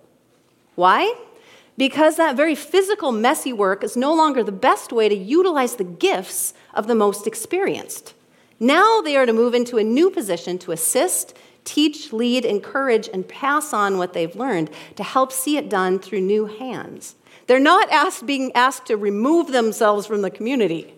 Why? 0.75 1.14
Because 1.78 2.16
that 2.16 2.37
very 2.37 2.54
physical, 2.54 3.12
messy 3.12 3.52
work 3.52 3.85
is 3.85 3.96
no 3.96 4.12
longer 4.12 4.42
the 4.42 4.50
best 4.50 4.92
way 4.92 5.08
to 5.08 5.14
utilize 5.14 5.76
the 5.76 5.85
gifts 5.85 6.52
of 6.75 6.88
the 6.88 6.94
most 6.94 7.26
experienced. 7.26 8.12
Now 8.58 9.00
they 9.00 9.16
are 9.16 9.26
to 9.26 9.32
move 9.32 9.54
into 9.54 9.78
a 9.78 9.84
new 9.84 10.10
position 10.10 10.58
to 10.60 10.72
assist, 10.72 11.36
teach, 11.64 12.12
lead, 12.12 12.44
encourage, 12.44 13.08
and 13.08 13.28
pass 13.28 13.72
on 13.72 13.98
what 13.98 14.12
they've 14.12 14.34
learned 14.34 14.70
to 14.96 15.02
help 15.02 15.32
see 15.32 15.56
it 15.56 15.68
done 15.68 15.98
through 15.98 16.22
new 16.22 16.46
hands. 16.46 17.16
They're 17.46 17.60
not 17.60 17.90
asked, 17.90 18.26
being 18.26 18.52
asked 18.54 18.86
to 18.86 18.96
remove 18.96 19.52
themselves 19.52 20.06
from 20.06 20.22
the 20.22 20.30
community, 20.30 20.94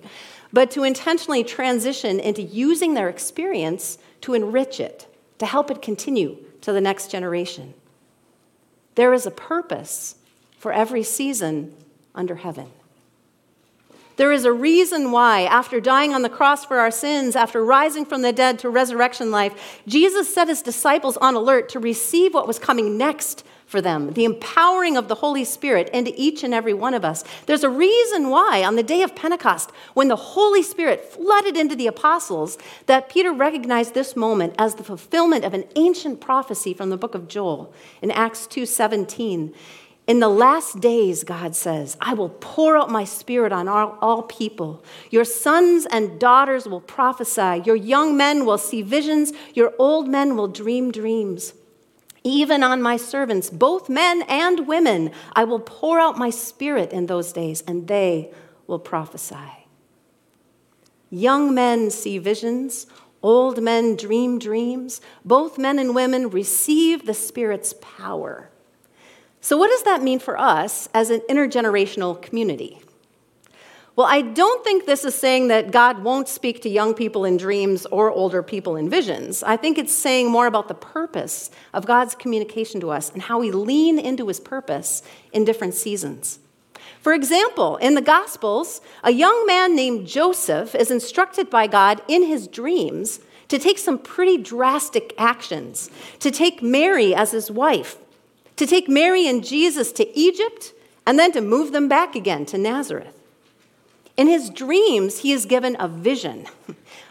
but 0.52 0.70
to 0.72 0.84
intentionally 0.84 1.44
transition 1.44 2.20
into 2.20 2.42
using 2.42 2.94
their 2.94 3.08
experience 3.08 3.98
to 4.22 4.34
enrich 4.34 4.80
it, 4.80 5.06
to 5.38 5.46
help 5.46 5.70
it 5.70 5.82
continue 5.82 6.38
to 6.62 6.72
the 6.72 6.80
next 6.80 7.10
generation. 7.10 7.74
There 8.94 9.12
is 9.12 9.26
a 9.26 9.30
purpose 9.30 10.16
for 10.58 10.72
every 10.72 11.02
season 11.02 11.74
under 12.14 12.36
heaven. 12.36 12.70
There 14.18 14.32
is 14.32 14.44
a 14.44 14.52
reason 14.52 15.12
why, 15.12 15.42
after 15.42 15.80
dying 15.80 16.12
on 16.12 16.22
the 16.22 16.28
cross 16.28 16.64
for 16.64 16.78
our 16.78 16.90
sins, 16.90 17.36
after 17.36 17.64
rising 17.64 18.04
from 18.04 18.22
the 18.22 18.32
dead 18.32 18.58
to 18.58 18.68
resurrection 18.68 19.30
life, 19.30 19.80
Jesus 19.86 20.34
set 20.34 20.48
his 20.48 20.60
disciples 20.60 21.16
on 21.18 21.36
alert 21.36 21.68
to 21.70 21.78
receive 21.78 22.34
what 22.34 22.48
was 22.48 22.58
coming 22.58 22.98
next 22.98 23.44
for 23.64 23.80
them 23.80 24.14
the 24.14 24.24
empowering 24.24 24.96
of 24.96 25.06
the 25.08 25.14
Holy 25.16 25.44
Spirit 25.44 25.88
into 25.90 26.12
each 26.16 26.42
and 26.42 26.52
every 26.52 26.74
one 26.74 26.94
of 26.94 27.04
us. 27.04 27.22
There's 27.46 27.62
a 27.62 27.70
reason 27.70 28.30
why, 28.30 28.64
on 28.64 28.74
the 28.74 28.82
day 28.82 29.02
of 29.02 29.14
Pentecost, 29.14 29.70
when 29.94 30.08
the 30.08 30.16
Holy 30.16 30.62
Spirit 30.62 31.04
flooded 31.04 31.56
into 31.56 31.76
the 31.76 31.86
apostles, 31.86 32.58
that 32.86 33.08
Peter 33.08 33.32
recognized 33.32 33.94
this 33.94 34.16
moment 34.16 34.54
as 34.58 34.74
the 34.74 34.84
fulfillment 34.84 35.44
of 35.44 35.54
an 35.54 35.64
ancient 35.76 36.20
prophecy 36.20 36.74
from 36.74 36.90
the 36.90 36.96
book 36.96 37.14
of 37.14 37.28
Joel 37.28 37.72
in 38.02 38.10
Acts 38.10 38.48
2:17 38.48 39.54
In 40.08 40.20
the 40.20 40.28
last 40.30 40.80
days, 40.80 41.22
God 41.22 41.54
says, 41.54 41.98
I 42.00 42.14
will 42.14 42.30
pour 42.30 42.78
out 42.78 42.90
my 42.90 43.04
spirit 43.04 43.52
on 43.52 43.68
all, 43.68 43.98
all, 44.00 44.22
people. 44.22 44.82
Your 45.10 45.26
sons 45.26 45.84
and 45.84 46.18
daughters 46.18 46.66
will 46.66 46.80
prophesy. 46.80 47.62
Your 47.66 47.76
young 47.76 48.16
men 48.16 48.46
will 48.46 48.56
see 48.56 48.80
visions. 48.80 49.34
Your 49.52 49.74
old 49.78 50.08
men 50.08 50.34
will 50.34 50.48
dream 50.48 50.90
dreams. 50.90 51.52
Even 52.24 52.62
on 52.62 52.80
my 52.80 52.96
servants, 52.96 53.50
both 53.50 53.90
men 53.90 54.22
and 54.22 54.66
women, 54.66 55.12
I 55.34 55.44
will 55.44 55.60
pour 55.60 56.00
out 56.00 56.16
my 56.16 56.30
spirit 56.30 56.90
in 56.90 57.04
those 57.04 57.30
days, 57.34 57.62
and 57.66 57.86
they 57.86 58.32
will 58.66 58.78
prophesy. 58.78 59.66
Young 61.10 61.54
men 61.54 61.90
see 61.90 62.16
visions. 62.16 62.86
Old 63.22 63.62
men 63.62 63.94
dream 63.94 64.38
dreams. 64.38 65.02
Both 65.22 65.58
men 65.58 65.78
and 65.78 65.94
women 65.94 66.30
receive 66.30 67.04
the 67.04 67.14
Spirit's 67.14 67.74
power. 67.82 68.50
So, 69.40 69.56
what 69.56 69.68
does 69.68 69.82
that 69.84 70.02
mean 70.02 70.18
for 70.18 70.38
us 70.38 70.88
as 70.92 71.10
an 71.10 71.20
intergenerational 71.28 72.20
community? 72.20 72.80
Well, 73.98 74.06
I 74.06 74.20
don't 74.20 74.62
think 74.62 74.86
this 74.86 75.04
is 75.04 75.16
saying 75.16 75.48
that 75.48 75.72
God 75.72 76.04
won't 76.04 76.28
speak 76.28 76.62
to 76.62 76.68
young 76.68 76.94
people 76.94 77.24
in 77.24 77.36
dreams 77.36 77.84
or 77.86 78.12
older 78.12 78.44
people 78.44 78.76
in 78.76 78.88
visions. 78.88 79.42
I 79.42 79.56
think 79.56 79.76
it's 79.76 79.92
saying 79.92 80.30
more 80.30 80.46
about 80.46 80.68
the 80.68 80.74
purpose 80.74 81.50
of 81.74 81.84
God's 81.84 82.14
communication 82.14 82.80
to 82.80 82.90
us 82.90 83.10
and 83.10 83.22
how 83.22 83.40
we 83.40 83.50
lean 83.50 83.98
into 83.98 84.28
his 84.28 84.38
purpose 84.38 85.02
in 85.32 85.44
different 85.44 85.74
seasons. 85.74 86.38
For 87.00 87.12
example, 87.12 87.76
in 87.78 87.94
the 87.94 88.00
Gospels, 88.00 88.80
a 89.02 89.12
young 89.12 89.44
man 89.46 89.74
named 89.74 90.06
Joseph 90.06 90.76
is 90.76 90.92
instructed 90.92 91.50
by 91.50 91.66
God 91.66 92.00
in 92.06 92.22
his 92.22 92.46
dreams 92.46 93.18
to 93.48 93.58
take 93.58 93.78
some 93.78 93.98
pretty 93.98 94.36
drastic 94.36 95.12
actions, 95.18 95.90
to 96.20 96.30
take 96.30 96.62
Mary 96.62 97.16
as 97.16 97.32
his 97.32 97.50
wife 97.50 97.96
to 98.58 98.66
take 98.66 98.88
Mary 98.88 99.26
and 99.26 99.44
Jesus 99.44 99.92
to 99.92 100.18
Egypt 100.18 100.74
and 101.06 101.18
then 101.18 101.32
to 101.32 101.40
move 101.40 101.72
them 101.72 101.88
back 101.88 102.14
again 102.14 102.44
to 102.46 102.58
Nazareth. 102.58 103.14
In 104.16 104.26
his 104.26 104.50
dreams, 104.50 105.20
he 105.20 105.32
is 105.32 105.46
given 105.46 105.76
a 105.78 105.86
vision 105.86 106.46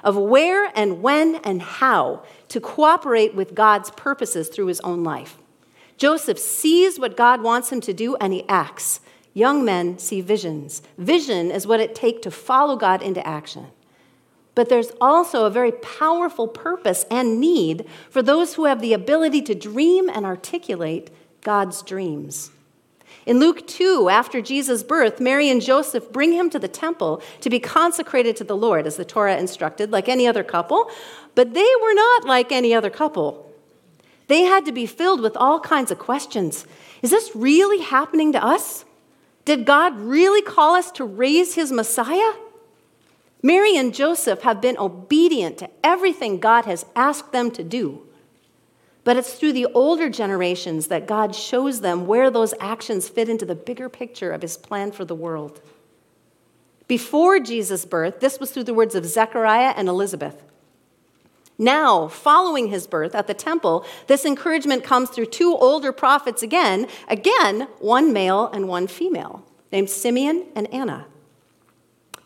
of 0.04 0.18
where 0.18 0.72
and 0.75 1.01
when 1.01 1.36
and 1.38 1.62
how 1.62 2.24
to 2.50 2.60
cooperate 2.60 3.34
with 3.34 3.56
God's 3.56 3.92
purposes 3.92 4.50
through 4.50 4.68
his 4.68 4.82
own 4.82 5.04
life. 5.04 5.38
Joseph 5.96 6.38
sees 6.38 7.00
what 7.00 7.18
God 7.18 7.42
wants 7.42 7.72
him 7.72 7.80
to 7.82 7.94
do 7.94 8.18
and 8.18 8.34
he 8.34 8.48
acts. 8.50 9.00
Young 9.34 9.63
men 9.63 9.98
see 10.00 10.20
visions. 10.20 10.82
Vision 10.98 11.50
is 11.50 11.66
what 11.66 11.80
it 11.80 11.96
takes 11.96 12.22
to 12.24 12.32
follow 12.32 12.75
God 12.75 13.01
into 13.01 13.25
action. 13.25 13.68
But 14.54 14.68
there's 14.68 14.92
also 15.00 15.46
a 15.46 15.51
very 15.51 15.72
powerful 15.72 16.48
purpose 16.48 17.06
and 17.10 17.39
need 17.39 17.86
for 18.10 18.22
those 18.22 18.56
who 18.56 18.66
have 18.66 18.82
the 18.82 18.94
ability 18.94 19.44
to 19.44 19.56
dream 19.56 20.10
and 20.10 20.25
articulate 20.25 21.10
God's 21.48 21.82
dreams. 21.82 22.51
In 23.25 23.39
Luke 23.39 23.66
2, 23.68 24.10
after 24.10 24.42
Jesus' 24.42 24.84
birth, 24.84 25.22
Mary 25.22 25.50
and 25.50 25.62
Joseph 25.62 26.12
bring 26.12 26.34
him 26.34 26.50
to 26.50 26.60
the 26.60 26.68
temple 26.68 27.22
to 27.39 27.50
be 27.50 27.58
consecrated 27.58 28.36
to 28.36 28.44
the 28.44 28.58
Lord, 28.58 28.86
as 28.86 28.98
the 28.98 29.06
Torah 29.06 29.38
instructed, 29.38 29.89
like 29.89 30.10
any 30.10 30.27
other 30.27 30.44
couple. 30.44 30.92
But 31.36 31.54
they 31.54 31.72
were 31.82 31.94
not 31.94 32.25
like 32.25 32.51
any 32.51 32.74
other 32.74 32.89
couple. 32.89 33.50
They 34.27 34.42
had 34.42 34.66
to 34.66 34.74
be 34.74 34.86
filled 34.86 35.22
with 35.22 35.38
all 35.38 35.62
kinds 35.62 35.89
of 35.89 36.00
questions. 36.00 36.66
Is 37.01 37.12
this 37.12 37.32
really 37.34 37.82
happening 37.82 38.34
to 38.34 38.44
us? 38.44 38.84
Did 39.46 39.66
God 39.66 39.98
really 39.98 40.42
call 40.42 40.75
us 40.75 40.92
to 40.92 41.06
raise 41.06 41.56
his 41.56 41.72
Messiah? 41.72 42.34
Mary 43.42 43.77
and 43.77 43.96
Joseph 43.96 44.42
have 44.42 44.60
been 44.60 44.77
obedient 44.77 45.60
to 45.60 45.70
everything 45.82 46.42
God 46.42 46.66
has 46.66 46.86
asked 46.94 47.32
them 47.32 47.51
to 47.51 47.63
do. 47.63 48.07
But 49.08 49.16
it's 49.16 49.36
through 49.36 49.54
the 49.54 49.68
older 49.68 50.10
generations 50.10 50.88
that 50.88 51.08
God 51.08 51.34
shows 51.34 51.80
them 51.80 52.08
where 52.08 52.30
those 52.30 52.54
actions 52.60 53.08
fit 53.08 53.30
into 53.30 53.46
the 53.46 53.56
bigger 53.56 53.88
picture 53.88 54.34
of 54.34 54.42
his 54.42 54.58
plan 54.58 54.92
for 54.92 55.06
the 55.06 55.16
world. 55.16 55.62
Before 56.90 57.40
Jesus' 57.40 57.86
birth, 57.86 58.20
this 58.20 58.38
was 58.38 58.52
through 58.52 58.66
the 58.66 58.74
words 58.74 58.96
of 58.96 59.06
Zechariah 59.06 59.74
and 59.78 59.88
Elizabeth. 59.88 60.44
Now, 61.58 62.10
following 62.10 62.68
his 62.68 62.86
birth 62.86 63.16
at 63.16 63.28
the 63.28 63.34
temple, 63.34 63.86
this 64.08 64.26
encouragement 64.26 64.84
comes 64.84 65.10
through 65.10 65.28
two 65.28 65.56
older 65.56 65.94
prophets 65.94 66.44
again, 66.44 66.86
again, 67.08 67.70
one 67.80 68.12
male 68.12 68.48
and 68.48 68.68
one 68.68 68.88
female, 68.88 69.46
named 69.72 69.90
Simeon 69.90 70.48
and 70.54 70.68
Anna. 70.74 71.06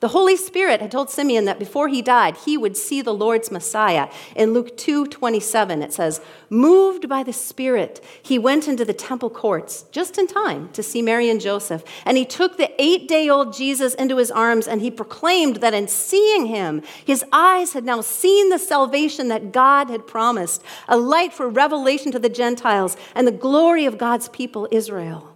The 0.01 0.08
Holy 0.08 0.36
Spirit 0.36 0.81
had 0.81 0.89
told 0.89 1.12
Simeon 1.12 1.46
that 1.46 1.60
before 1.60 1.88
he 1.88 2.01
died, 2.01 2.36
he 2.38 2.58
would 2.58 2.75
see 2.75 3.03
the 3.03 3.13
Lord's 3.13 3.51
Messiah. 3.51 4.10
In 4.36 4.51
Luke 4.51 4.75
2 4.75 5.05
27, 5.05 5.84
it 5.84 5.93
says, 5.93 6.20
Moved 6.50 7.08
by 7.08 7.22
the 7.22 7.31
Spirit, 7.31 8.03
he 8.24 8.39
went 8.39 8.67
into 8.67 8.84
the 8.84 8.96
temple 8.96 9.29
courts 9.29 9.86
just 9.91 10.17
in 10.17 10.25
time 10.25 10.70
to 10.70 10.81
see 10.81 11.03
Mary 11.03 11.29
and 11.29 11.39
Joseph. 11.39 11.84
And 12.03 12.17
he 12.17 12.25
took 12.25 12.58
the 12.58 12.72
eight 12.81 13.08
day 13.08 13.29
old 13.29 13.53
Jesus 13.53 13.93
into 13.93 14.17
his 14.17 14.31
arms 14.31 14.67
and 14.67 14.81
he 14.81 14.89
proclaimed 14.89 15.58
that 15.58 15.75
in 15.75 15.88
seeing 15.88 16.48
him, 16.48 16.81
his 17.05 17.24
eyes 17.31 17.74
had 17.74 17.86
now 17.86 18.01
seen 18.01 18.50
the 18.50 18.58
salvation 18.58 19.27
that 19.27 19.51
God 19.51 19.91
had 19.91 20.08
promised, 20.08 20.63
a 20.88 20.98
light 20.98 21.31
for 21.31 21.48
revelation 21.48 22.12
to 22.12 22.20
the 22.20 22.27
Gentiles 22.27 22.98
and 23.13 23.27
the 23.27 23.31
glory 23.31 23.86
of 23.86 24.00
God's 24.00 24.29
people, 24.29 24.67
Israel. 24.72 25.30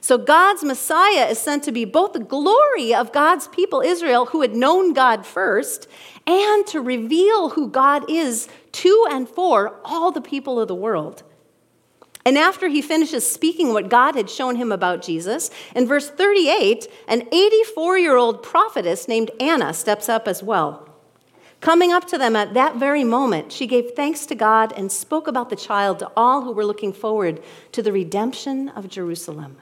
So 0.00 0.16
God's 0.16 0.64
Messiah 0.64 1.26
is 1.26 1.38
sent 1.38 1.64
to 1.64 1.72
be 1.72 1.84
both 1.84 2.12
the 2.12 2.20
glory 2.20 2.94
of 2.94 3.12
God's 3.12 3.48
people, 3.48 3.80
Israel, 3.80 4.26
who 4.26 4.42
had 4.42 4.54
known 4.54 4.92
God 4.92 5.26
first, 5.26 5.88
and 6.26 6.66
to 6.68 6.80
reveal 6.80 7.50
who 7.50 7.68
God 7.68 8.08
is 8.08 8.48
to 8.72 9.06
and 9.10 9.28
for 9.28 9.80
all 9.84 10.12
the 10.12 10.20
people 10.20 10.60
of 10.60 10.68
the 10.68 10.74
world. 10.74 11.22
And 12.24 12.36
after 12.36 12.68
he 12.68 12.82
finishes 12.82 13.28
speaking 13.28 13.72
what 13.72 13.88
God 13.88 14.14
had 14.14 14.28
shown 14.28 14.56
him 14.56 14.70
about 14.70 15.02
Jesus, 15.02 15.50
in 15.74 15.86
verse 15.86 16.10
38, 16.10 16.86
an 17.08 17.22
84 17.32 17.98
year 17.98 18.16
old 18.16 18.42
prophetess 18.42 19.08
named 19.08 19.30
Anna 19.40 19.72
steps 19.72 20.08
up 20.08 20.28
as 20.28 20.42
well. 20.42 20.88
Coming 21.60 21.92
up 21.92 22.06
to 22.08 22.18
them 22.18 22.36
at 22.36 22.54
that 22.54 22.76
very 22.76 23.02
moment, 23.02 23.50
she 23.50 23.66
gave 23.66 23.92
thanks 23.92 24.26
to 24.26 24.34
God 24.34 24.72
and 24.76 24.92
spoke 24.92 25.26
about 25.26 25.50
the 25.50 25.56
child 25.56 25.98
to 25.98 26.10
all 26.16 26.42
who 26.42 26.52
were 26.52 26.64
looking 26.64 26.92
forward 26.92 27.42
to 27.72 27.82
the 27.82 27.92
redemption 27.92 28.68
of 28.68 28.88
Jerusalem. 28.88 29.56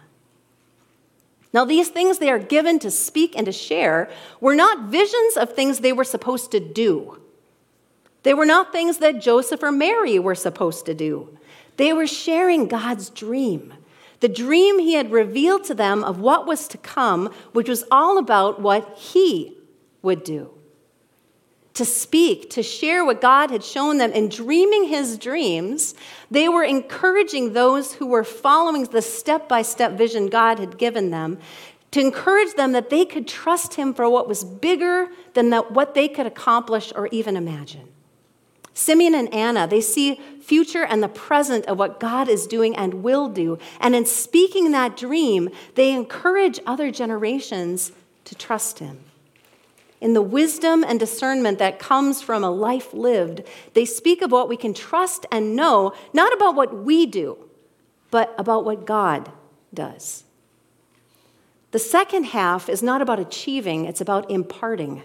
Now, 1.53 1.65
these 1.65 1.89
things 1.89 2.19
they 2.19 2.31
are 2.31 2.39
given 2.39 2.79
to 2.81 2.91
speak 2.91 3.37
and 3.37 3.47
to 3.47 3.53
share 3.53 4.11
were 4.41 4.55
not 4.55 4.89
visions 4.89 5.37
of 5.37 5.55
things 5.55 5.81
they 5.81 5.93
were 5.93 6.05
supposed 6.05 6.51
to 6.51 6.61
do. 6.61 7.21
They 8.23 8.35
were 8.35 8.47
not 8.47 8.73
things 8.73 8.99
that 8.99 9.21
Joseph 9.21 9.63
or 9.63 9.73
Mary 9.73 10.19
were 10.19 10.35
supposed 10.35 10.85
to 10.87 10.95
do. 10.95 11.39
They 11.77 11.93
were 11.93 12.07
sharing 12.07 12.67
God's 12.67 13.11
dream, 13.11 13.75
the 14.21 14.29
dream 14.29 14.79
he 14.79 14.95
had 14.95 15.13
revealed 15.13 15.65
to 15.65 15.75
them 15.75 16.03
of 16.03 16.19
what 16.19 16.47
was 16.47 16.67
to 16.69 16.79
come, 16.79 17.33
which 17.53 17.69
was 17.69 17.85
all 17.91 18.19
about 18.19 18.61
what 18.61 18.97
he 18.99 19.57
would 20.03 20.25
do 20.25 20.56
to 21.77 21.85
speak, 21.85 22.49
to 22.51 22.63
share 22.63 23.05
what 23.05 23.21
God 23.21 23.51
had 23.51 23.63
shown 23.63 23.99
them, 23.99 24.11
and 24.15 24.31
dreaming 24.31 24.89
his 24.89 25.19
dreams, 25.19 25.95
they 26.31 26.49
were 26.49 26.65
encouraging 26.65 27.53
those 27.53 27.95
who 27.95 28.07
were 28.07 28.25
following 28.25 28.85
the 28.85 29.03
step 29.03 29.47
by 29.47 29.61
step 29.61 29.93
vision 29.93 30.29
God 30.29 30.59
had 30.59 30.79
given 30.79 31.11
them 31.11 31.39
to 31.91 32.01
encourage 32.01 32.55
them 32.55 32.73
that 32.73 32.91
they 32.91 33.05
could 33.05 33.29
trust 33.29 33.75
him 33.75 33.93
for 33.93 34.09
what 34.09 34.27
was 34.27 34.43
bigger 34.43 35.09
than 35.35 35.53
what 35.53 35.95
they 35.95 36.09
could 36.09 36.27
accomplish 36.27 36.93
or 36.97 37.09
even 37.09 37.37
imagine. 37.37 37.89
Simeon 38.73 39.15
and 39.15 39.33
Anna, 39.33 39.67
they 39.67 39.81
see 39.81 40.21
future 40.41 40.85
and 40.85 41.03
the 41.03 41.09
present 41.09 41.67
of 41.67 41.79
what 41.79 42.01
God 42.01 42.29
is 42.29 42.47
doing 42.47 42.75
and 42.77 43.03
will 43.03 43.29
do. 43.29 43.59
And 43.81 43.95
in 43.95 44.05
speaking 44.05 44.73
that 44.73 44.97
dream, 44.97 45.51
they 45.75 45.93
encourage 45.93 46.59
other 46.67 46.91
generations 46.91 47.93
to 48.25 48.35
trust 48.35 48.79
him 48.79 49.01
in 50.01 50.13
the 50.13 50.23
wisdom 50.23 50.85
and 50.85 51.01
discernment 51.01 51.59
that 51.59 51.79
comes 51.79 52.21
from 52.23 52.45
a 52.45 52.51
life 52.51 52.93
lived, 52.93 53.43
they 53.75 53.85
speak 53.85 54.23
of 54.23 54.31
what 54.31 54.49
we 54.49 54.57
can 54.57 54.75
trust 54.75 55.27
and 55.33 55.57
know, 55.57 55.93
not 56.13 56.33
about 56.33 56.55
what 56.55 56.85
we 56.85 57.07
do, 57.07 57.39
but 58.11 58.35
about 58.39 58.65
what 58.65 58.85
God 58.87 59.31
does. 59.73 60.25
The 61.71 61.79
second 61.79 62.25
half 62.25 62.69
is 62.69 62.83
not 62.83 63.03
about 63.03 63.21
achieving, 63.21 63.85
it's 63.85 64.01
about 64.01 64.31
imparting. 64.31 65.03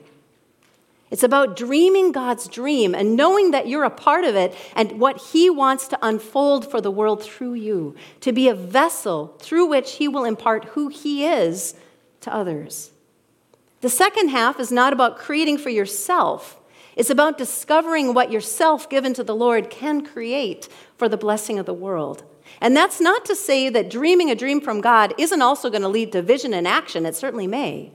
It's 1.10 1.24
about 1.24 1.58
dreaming 1.58 2.14
God's 2.14 2.48
dream 2.48 2.96
and 2.96 3.18
knowing 3.18 3.52
that 3.52 3.68
you're 3.68 3.84
a 3.84 3.90
part 3.90 4.24
of 4.24 4.38
it 4.38 4.56
and 4.78 4.98
what 4.98 5.18
He 5.18 5.50
wants 5.50 5.90
to 5.90 6.00
unfold 6.02 6.72
for 6.72 6.80
the 6.80 6.90
world 6.90 7.22
through 7.22 7.56
you, 7.56 7.96
to 8.22 8.32
be 8.32 8.48
a 8.48 8.56
vessel 8.56 9.36
through 9.40 9.66
which 9.66 9.94
He 9.94 10.08
will 10.08 10.24
impart 10.24 10.66
who 10.66 10.88
He 10.88 11.26
is 11.26 11.76
to 12.22 12.34
others. 12.34 12.92
The 13.82 13.90
second 13.90 14.30
half 14.30 14.60
is 14.60 14.72
not 14.72 14.94
about 14.94 15.18
creating 15.18 15.58
for 15.58 15.70
yourself. 15.70 16.60
It's 16.96 17.10
about 17.10 17.38
discovering 17.38 18.14
what 18.14 18.32
yourself 18.32 18.90
given 18.90 19.14
to 19.16 19.24
the 19.24 19.36
Lord 19.36 19.70
can 19.70 20.06
create 20.06 20.70
for 20.98 21.10
the 21.10 21.18
blessing 21.18 21.58
of 21.58 21.66
the 21.66 21.74
world. 21.74 22.24
And 22.60 22.76
that's 22.76 23.02
not 23.02 23.26
to 23.26 23.36
say 23.36 23.70
that 23.70 23.90
dreaming 23.90 24.30
a 24.30 24.36
dream 24.36 24.62
from 24.62 24.82
God 24.82 25.14
isn't 25.18 25.42
also 25.42 25.70
going 25.70 25.82
to 25.82 25.88
lead 25.88 26.12
to 26.12 26.22
vision 26.22 26.54
and 26.54 26.68
action. 26.68 27.06
It 27.06 27.16
certainly 27.16 27.48
may. 27.48 27.92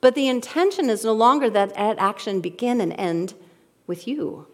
But 0.00 0.14
the 0.14 0.28
intention 0.28 0.90
is 0.90 1.04
no 1.04 1.12
longer 1.12 1.50
that 1.50 1.72
action 1.76 2.40
begin 2.40 2.80
and 2.80 2.92
end 2.94 3.34
with 3.86 4.08
you. 4.08 4.46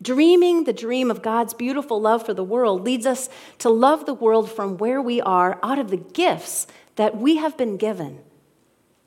Dreaming 0.00 0.64
the 0.64 0.72
dream 0.72 1.10
of 1.10 1.22
God's 1.22 1.54
beautiful 1.54 2.00
love 2.00 2.24
for 2.24 2.34
the 2.34 2.44
world 2.44 2.82
leads 2.82 3.06
us 3.06 3.28
to 3.58 3.70
love 3.70 4.06
the 4.06 4.14
world 4.14 4.50
from 4.50 4.76
where 4.76 5.00
we 5.00 5.20
are 5.20 5.58
out 5.62 5.78
of 5.78 5.90
the 5.90 5.96
gifts 5.96 6.66
that 6.96 7.16
we 7.16 7.36
have 7.36 7.56
been 7.56 7.76
given. 7.76 8.20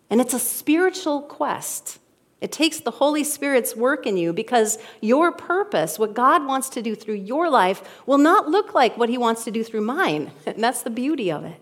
And 0.09 0.21
it's 0.21 0.33
a 0.33 0.39
spiritual 0.39 1.21
quest. 1.21 1.99
It 2.39 2.51
takes 2.51 2.79
the 2.79 2.91
Holy 2.91 3.23
Spirit's 3.23 3.75
work 3.75 4.05
in 4.05 4.15
you 4.15 4.31
because 4.31 4.77
your 5.01 5.31
purpose, 5.31 5.97
what 5.97 6.13
God 6.13 6.45
wants 6.45 6.69
to 6.69 6.81
do 6.81 6.95
through 6.95 7.15
your 7.15 7.49
life, 7.49 8.01
will 8.05 8.19
not 8.19 8.47
look 8.47 8.73
like 8.75 8.97
what 8.97 9.09
He 9.09 9.17
wants 9.17 9.43
to 9.45 9.51
do 9.51 9.63
through 9.63 9.81
mine. 9.81 10.31
And 10.45 10.63
that's 10.63 10.83
the 10.83 10.89
beauty 10.89 11.31
of 11.31 11.43
it. 11.45 11.59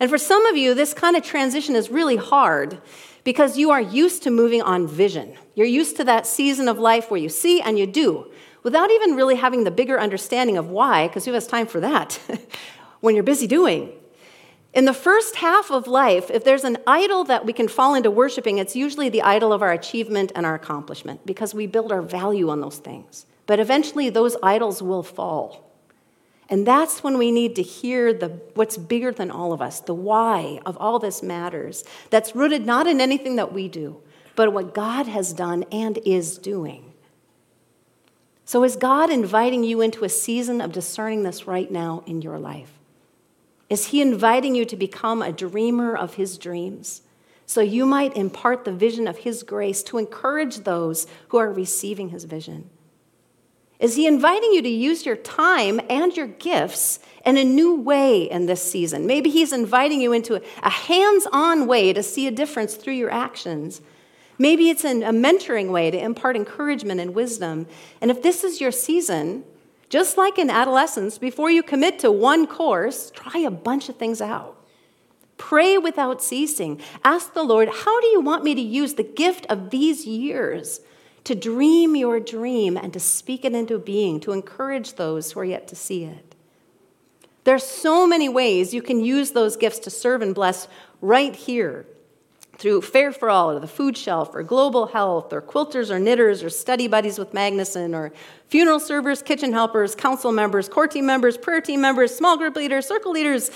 And 0.00 0.10
for 0.10 0.18
some 0.18 0.44
of 0.46 0.56
you, 0.56 0.74
this 0.74 0.92
kind 0.92 1.16
of 1.16 1.22
transition 1.22 1.74
is 1.74 1.90
really 1.90 2.16
hard 2.16 2.80
because 3.24 3.56
you 3.56 3.70
are 3.70 3.80
used 3.80 4.22
to 4.22 4.30
moving 4.30 4.62
on 4.62 4.86
vision. 4.86 5.34
You're 5.54 5.66
used 5.66 5.96
to 5.96 6.04
that 6.04 6.26
season 6.26 6.68
of 6.68 6.78
life 6.78 7.10
where 7.10 7.20
you 7.20 7.28
see 7.28 7.60
and 7.60 7.78
you 7.78 7.86
do 7.86 8.30
without 8.62 8.90
even 8.90 9.14
really 9.14 9.36
having 9.36 9.64
the 9.64 9.70
bigger 9.70 9.98
understanding 9.98 10.56
of 10.56 10.68
why, 10.68 11.06
because 11.06 11.24
who 11.24 11.32
has 11.32 11.46
time 11.46 11.66
for 11.66 11.80
that 11.80 12.20
when 13.00 13.14
you're 13.14 13.24
busy 13.24 13.46
doing? 13.46 13.92
In 14.74 14.84
the 14.84 14.92
first 14.92 15.36
half 15.36 15.70
of 15.70 15.86
life, 15.86 16.30
if 16.30 16.44
there's 16.44 16.64
an 16.64 16.76
idol 16.86 17.24
that 17.24 17.46
we 17.46 17.52
can 17.52 17.66
fall 17.66 17.94
into 17.94 18.10
worshiping, 18.10 18.58
it's 18.58 18.76
usually 18.76 19.08
the 19.08 19.22
idol 19.22 19.52
of 19.52 19.62
our 19.62 19.72
achievement 19.72 20.32
and 20.34 20.44
our 20.44 20.54
accomplishment 20.54 21.24
because 21.24 21.54
we 21.54 21.66
build 21.66 21.92
our 21.92 22.02
value 22.02 22.50
on 22.50 22.60
those 22.60 22.78
things. 22.78 23.24
But 23.46 23.60
eventually, 23.60 24.10
those 24.10 24.36
idols 24.42 24.82
will 24.82 25.02
fall. 25.02 25.66
And 26.48 26.66
that's 26.66 27.02
when 27.02 27.18
we 27.18 27.32
need 27.32 27.56
to 27.56 27.62
hear 27.62 28.12
the, 28.12 28.28
what's 28.54 28.76
bigger 28.76 29.12
than 29.12 29.30
all 29.30 29.52
of 29.52 29.60
us, 29.60 29.80
the 29.80 29.94
why 29.94 30.60
of 30.64 30.76
all 30.78 30.98
this 30.98 31.22
matters. 31.22 31.84
That's 32.10 32.36
rooted 32.36 32.66
not 32.66 32.86
in 32.86 33.00
anything 33.00 33.36
that 33.36 33.52
we 33.52 33.68
do, 33.68 34.00
but 34.36 34.52
what 34.52 34.74
God 34.74 35.06
has 35.06 35.32
done 35.32 35.64
and 35.72 35.98
is 36.04 36.38
doing. 36.38 36.92
So, 38.44 38.62
is 38.62 38.76
God 38.76 39.10
inviting 39.10 39.64
you 39.64 39.80
into 39.80 40.04
a 40.04 40.08
season 40.08 40.60
of 40.60 40.70
discerning 40.70 41.24
this 41.24 41.48
right 41.48 41.68
now 41.68 42.04
in 42.06 42.22
your 42.22 42.38
life? 42.38 42.75
Is 43.68 43.88
He 43.88 44.00
inviting 44.00 44.54
you 44.54 44.64
to 44.64 44.76
become 44.76 45.22
a 45.22 45.32
dreamer 45.32 45.96
of 45.96 46.14
His 46.14 46.38
dreams 46.38 47.02
so 47.46 47.60
you 47.60 47.86
might 47.86 48.16
impart 48.16 48.64
the 48.64 48.72
vision 48.72 49.06
of 49.06 49.18
His 49.18 49.42
grace 49.42 49.82
to 49.84 49.98
encourage 49.98 50.58
those 50.58 51.06
who 51.28 51.38
are 51.38 51.52
receiving 51.52 52.10
His 52.10 52.24
vision? 52.24 52.70
Is 53.78 53.96
he 53.96 54.06
inviting 54.06 54.52
you 54.52 54.62
to 54.62 54.68
use 54.68 55.04
your 55.04 55.16
time 55.16 55.80
and 55.90 56.16
your 56.16 56.26
gifts 56.26 56.98
in 57.26 57.36
a 57.36 57.44
new 57.44 57.74
way 57.74 58.22
in 58.22 58.46
this 58.46 58.62
season? 58.62 59.06
Maybe 59.06 59.28
he's 59.28 59.52
inviting 59.52 60.00
you 60.00 60.12
into 60.12 60.42
a 60.62 60.70
hands 60.70 61.26
on 61.30 61.66
way 61.66 61.92
to 61.92 62.02
see 62.02 62.26
a 62.26 62.30
difference 62.30 62.74
through 62.74 62.94
your 62.94 63.10
actions. 63.10 63.82
Maybe 64.38 64.70
it's 64.70 64.84
in 64.84 65.02
a 65.02 65.12
mentoring 65.12 65.70
way 65.70 65.90
to 65.90 65.98
impart 65.98 66.36
encouragement 66.36 67.00
and 67.00 67.14
wisdom. 67.14 67.66
And 68.00 68.10
if 68.10 68.22
this 68.22 68.44
is 68.44 68.60
your 68.60 68.72
season, 68.72 69.44
just 69.88 70.16
like 70.16 70.38
in 70.38 70.50
adolescence, 70.50 71.18
before 71.18 71.50
you 71.50 71.62
commit 71.62 71.98
to 72.00 72.10
one 72.10 72.46
course, 72.46 73.10
try 73.10 73.40
a 73.40 73.50
bunch 73.50 73.88
of 73.88 73.96
things 73.96 74.20
out. 74.20 74.56
Pray 75.36 75.78
without 75.78 76.22
ceasing. 76.22 76.80
Ask 77.04 77.34
the 77.34 77.42
Lord, 77.42 77.68
how 77.68 78.00
do 78.00 78.06
you 78.08 78.20
want 78.20 78.42
me 78.42 78.54
to 78.54 78.60
use 78.60 78.94
the 78.94 79.02
gift 79.02 79.46
of 79.48 79.70
these 79.70 80.06
years 80.06 80.80
to 81.26 81.34
dream 81.34 81.96
your 81.96 82.20
dream 82.20 82.76
and 82.76 82.92
to 82.92 83.00
speak 83.00 83.44
it 83.44 83.52
into 83.52 83.80
being, 83.80 84.20
to 84.20 84.30
encourage 84.30 84.94
those 84.94 85.32
who 85.32 85.40
are 85.40 85.44
yet 85.44 85.66
to 85.66 85.74
see 85.74 86.04
it. 86.04 86.36
There 87.42 87.54
are 87.56 87.58
so 87.58 88.06
many 88.06 88.28
ways 88.28 88.72
you 88.72 88.80
can 88.80 89.04
use 89.04 89.32
those 89.32 89.56
gifts 89.56 89.80
to 89.80 89.90
serve 89.90 90.22
and 90.22 90.32
bless 90.32 90.68
right 91.00 91.34
here 91.34 91.84
through 92.58 92.80
Fare 92.80 93.12
for 93.12 93.28
All 93.28 93.50
or 93.50 93.60
the 93.60 93.66
Food 93.66 93.96
Shelf 93.96 94.34
or 94.34 94.42
Global 94.42 94.86
Health 94.86 95.32
or 95.32 95.42
quilters 95.42 95.90
or 95.90 95.98
knitters 95.98 96.42
or 96.42 96.48
study 96.48 96.88
buddies 96.88 97.18
with 97.18 97.32
Magnuson 97.32 97.94
or 97.94 98.12
funeral 98.48 98.80
servers, 98.80 99.22
kitchen 99.22 99.52
helpers, 99.52 99.94
council 99.94 100.32
members, 100.32 100.68
core 100.68 100.88
team 100.88 101.04
members, 101.04 101.36
prayer 101.36 101.60
team 101.60 101.80
members, 101.80 102.14
small 102.14 102.38
group 102.38 102.56
leaders, 102.56 102.86
circle 102.86 103.12
leaders, 103.12 103.50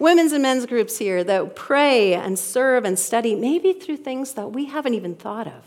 women's 0.00 0.32
and 0.32 0.42
men's 0.42 0.64
groups 0.64 0.98
here 0.98 1.22
that 1.24 1.54
pray 1.54 2.14
and 2.14 2.38
serve 2.38 2.84
and 2.84 2.98
study, 2.98 3.34
maybe 3.34 3.74
through 3.74 3.98
things 3.98 4.32
that 4.34 4.52
we 4.52 4.66
haven't 4.66 4.94
even 4.94 5.14
thought 5.14 5.46
of. 5.46 5.62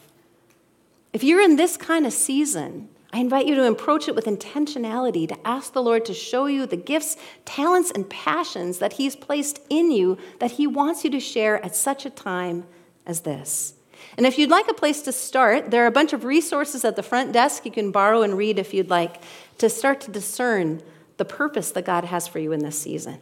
If 1.13 1.23
you're 1.23 1.41
in 1.41 1.57
this 1.57 1.77
kind 1.77 2.05
of 2.05 2.13
season, 2.13 2.89
I 3.11 3.19
invite 3.19 3.47
you 3.47 3.55
to 3.55 3.67
approach 3.67 4.07
it 4.07 4.13
with 4.13 4.25
intentionality, 4.25 5.27
to 5.27 5.47
ask 5.47 5.73
the 5.73 5.81
Lord 5.81 6.05
to 6.05 6.13
show 6.13 6.45
you 6.45 6.67
the 6.67 6.77
gifts, 6.77 7.17
talents, 7.43 7.91
and 7.91 8.07
passions 8.07 8.77
that 8.79 8.93
He's 8.93 9.15
placed 9.15 9.59
in 9.69 9.91
you 9.91 10.17
that 10.39 10.51
He 10.51 10.67
wants 10.67 11.03
you 11.03 11.09
to 11.11 11.19
share 11.19 11.63
at 11.65 11.75
such 11.75 12.05
a 12.05 12.11
time 12.11 12.65
as 13.05 13.21
this. 13.21 13.73
And 14.17 14.25
if 14.25 14.37
you'd 14.37 14.49
like 14.49 14.67
a 14.67 14.73
place 14.73 15.01
to 15.03 15.11
start, 15.11 15.71
there 15.71 15.83
are 15.83 15.87
a 15.87 15.91
bunch 15.91 16.13
of 16.13 16.23
resources 16.23 16.83
at 16.85 16.95
the 16.95 17.03
front 17.03 17.31
desk 17.31 17.65
you 17.65 17.71
can 17.71 17.91
borrow 17.91 18.21
and 18.21 18.37
read 18.37 18.59
if 18.59 18.73
you'd 18.73 18.89
like 18.89 19.21
to 19.57 19.69
start 19.69 20.01
to 20.01 20.11
discern 20.11 20.81
the 21.17 21.25
purpose 21.25 21.71
that 21.71 21.85
God 21.85 22.05
has 22.05 22.27
for 22.27 22.39
you 22.39 22.51
in 22.51 22.61
this 22.61 22.79
season. 22.79 23.19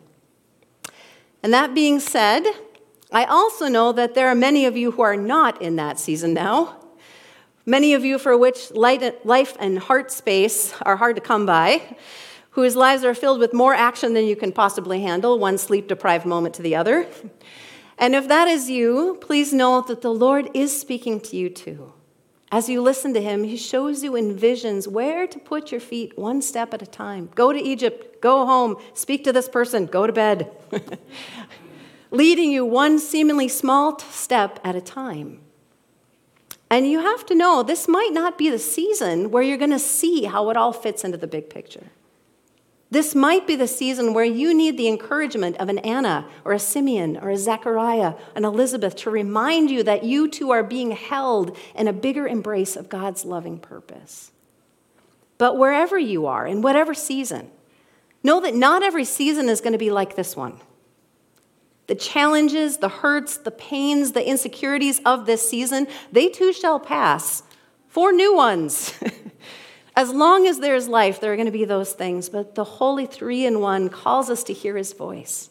And 1.44 1.54
that 1.54 1.74
being 1.74 2.00
said, 2.00 2.44
I 3.12 3.26
also 3.26 3.68
know 3.68 3.92
that 3.92 4.16
there 4.16 4.28
are 4.28 4.36
many 4.36 4.66
of 4.66 4.76
you 4.76 4.92
who 4.92 5.02
are 5.02 5.16
not 5.16 5.62
in 5.62 5.76
that 5.78 6.00
season 6.00 6.34
now. 6.34 6.78
Many 7.66 7.94
of 7.94 8.06
you 8.06 8.18
for 8.18 8.38
which 8.38 8.72
life 8.72 9.58
and 9.60 9.80
heart 9.80 10.12
space 10.12 10.74
are 10.82 10.96
hard 10.96 11.16
to 11.16 11.22
come 11.22 11.46
by, 11.46 11.98
whose 12.52 12.76
lives 12.76 13.04
are 13.04 13.14
filled 13.14 13.40
with 13.40 13.54
more 13.54 13.74
action 13.74 14.14
than 14.14 14.26
you 14.26 14.36
can 14.36 14.52
possibly 14.52 15.02
handle, 15.02 15.38
one 15.38 15.58
sleep 15.58 15.88
deprived 15.88 16.26
moment 16.26 16.56
to 16.56 16.62
the 16.62 16.76
other. 16.76 17.08
And 17.98 18.16
if 18.16 18.28
that 18.28 18.48
is 18.48 18.70
you, 18.70 19.18
please 19.22 19.54
know 19.54 19.82
that 19.82 20.02
the 20.02 20.14
Lord 20.14 20.50
is 20.54 20.80
speaking 20.80 21.20
to 21.22 21.36
you 21.36 21.50
too. 21.50 21.94
As 22.52 22.70
you 22.70 22.82
listen 22.82 23.14
to 23.14 23.22
him, 23.22 23.44
he 23.44 23.58
shows 23.58 24.04
you 24.04 24.16
in 24.16 24.38
visions 24.38 24.88
where 24.88 25.28
to 25.28 25.40
put 25.40 25.72
your 25.72 25.82
feet 25.82 26.18
one 26.18 26.42
step 26.42 26.74
at 26.74 26.82
a 26.82 26.86
time. 26.86 27.30
Go 27.36 27.52
to 27.52 27.60
Egypt, 27.60 28.22
go 28.22 28.46
home, 28.46 28.78
speak 28.94 29.24
to 29.26 29.34
this 29.34 29.50
person, 29.50 29.86
go 29.86 30.08
to 30.08 30.14
bed. 30.14 30.50
Leading 32.12 32.52
you 32.52 32.66
one 32.66 33.00
seemingly 33.00 33.50
small 33.50 34.00
step 34.00 34.60
at 34.64 34.76
a 34.76 34.82
time. 34.82 35.42
And 36.70 36.90
you 36.90 37.02
have 37.02 37.26
to 37.26 37.36
know 37.36 37.64
this 37.64 37.88
might 37.88 38.14
not 38.14 38.38
be 38.38 38.50
the 38.50 38.60
season 38.60 39.32
where 39.32 39.44
you're 39.44 39.58
going 39.58 39.72
to 39.72 39.80
see 39.80 40.24
how 40.24 40.50
it 40.50 40.56
all 40.56 40.72
fits 40.72 41.04
into 41.04 41.18
the 41.18 41.28
big 41.28 41.50
picture. 41.50 41.88
This 42.90 43.14
might 43.14 43.46
be 43.46 43.56
the 43.56 43.68
season 43.68 44.14
where 44.14 44.24
you 44.26 44.54
need 44.54 44.78
the 44.78 44.88
encouragement 44.88 45.58
of 45.58 45.68
an 45.68 45.80
Anna 45.80 46.26
or 46.46 46.54
a 46.54 46.60
Simeon 46.60 47.18
or 47.18 47.30
a 47.30 47.38
Zechariah, 47.38 48.14
an 48.34 48.46
Elizabeth 48.46 48.96
to 48.98 49.10
remind 49.10 49.70
you 49.70 49.84
that 49.84 50.06
you 50.06 50.30
too 50.30 50.52
are 50.52 50.64
being 50.64 50.92
held 50.92 51.58
in 51.76 51.88
a 51.88 51.94
bigger 51.94 52.28
embrace 52.28 52.78
of 52.78 52.88
God's 52.88 53.26
loving 53.26 53.60
purpose. 53.60 54.32
But 55.38 55.58
wherever 55.58 56.00
you 56.00 56.28
are, 56.28 56.48
in 56.48 56.62
whatever 56.62 56.94
season, 56.94 57.52
know 58.24 58.40
that 58.40 58.56
not 58.56 58.84
every 58.84 59.06
season 59.06 59.50
is 59.50 59.60
going 59.60 59.74
to 59.74 59.78
be 59.78 59.92
like 59.92 60.16
this 60.16 60.36
one. 60.36 60.60
The 61.88 61.96
challenges, 61.96 62.78
the 62.78 62.90
hurts, 62.90 63.38
the 63.38 63.52
pains, 63.52 64.14
the 64.14 64.28
insecurities 64.28 65.02
of 65.06 65.26
this 65.26 65.48
season, 65.48 65.88
they 66.12 66.30
too 66.30 66.54
shall 66.54 66.80
pass 66.80 67.44
for 67.88 68.14
new 68.14 68.34
ones. 68.34 68.94
as 69.98 70.14
long 70.14 70.48
as 70.48 70.60
there's 70.60 70.88
life, 70.88 71.20
there 71.20 71.34
are 71.34 71.36
going 71.36 71.48
to 71.48 71.52
be 71.52 71.66
those 71.66 71.92
things. 71.92 72.30
But 72.30 72.56
the 72.56 72.64
Holy 72.64 73.06
Three 73.06 73.46
in 73.46 73.60
One 73.60 73.90
calls 73.90 74.30
us 74.30 74.44
to 74.46 74.54
hear 74.54 74.78
His 74.78 74.94
voice, 74.94 75.50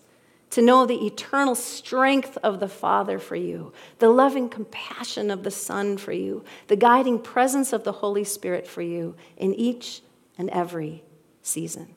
to 0.50 0.62
know 0.62 0.86
the 0.86 1.04
eternal 1.04 1.54
strength 1.54 2.38
of 2.42 2.58
the 2.58 2.68
Father 2.68 3.18
for 3.18 3.36
you, 3.36 3.74
the 3.98 4.08
loving 4.08 4.48
compassion 4.48 5.30
of 5.30 5.42
the 5.42 5.50
Son 5.50 5.98
for 5.98 6.12
you, 6.12 6.42
the 6.68 6.76
guiding 6.76 7.18
presence 7.18 7.74
of 7.74 7.84
the 7.84 7.92
Holy 7.92 8.24
Spirit 8.24 8.66
for 8.66 8.80
you 8.80 9.14
in 9.36 9.52
each 9.52 10.00
and 10.38 10.48
every 10.48 11.02
season. 11.42 11.94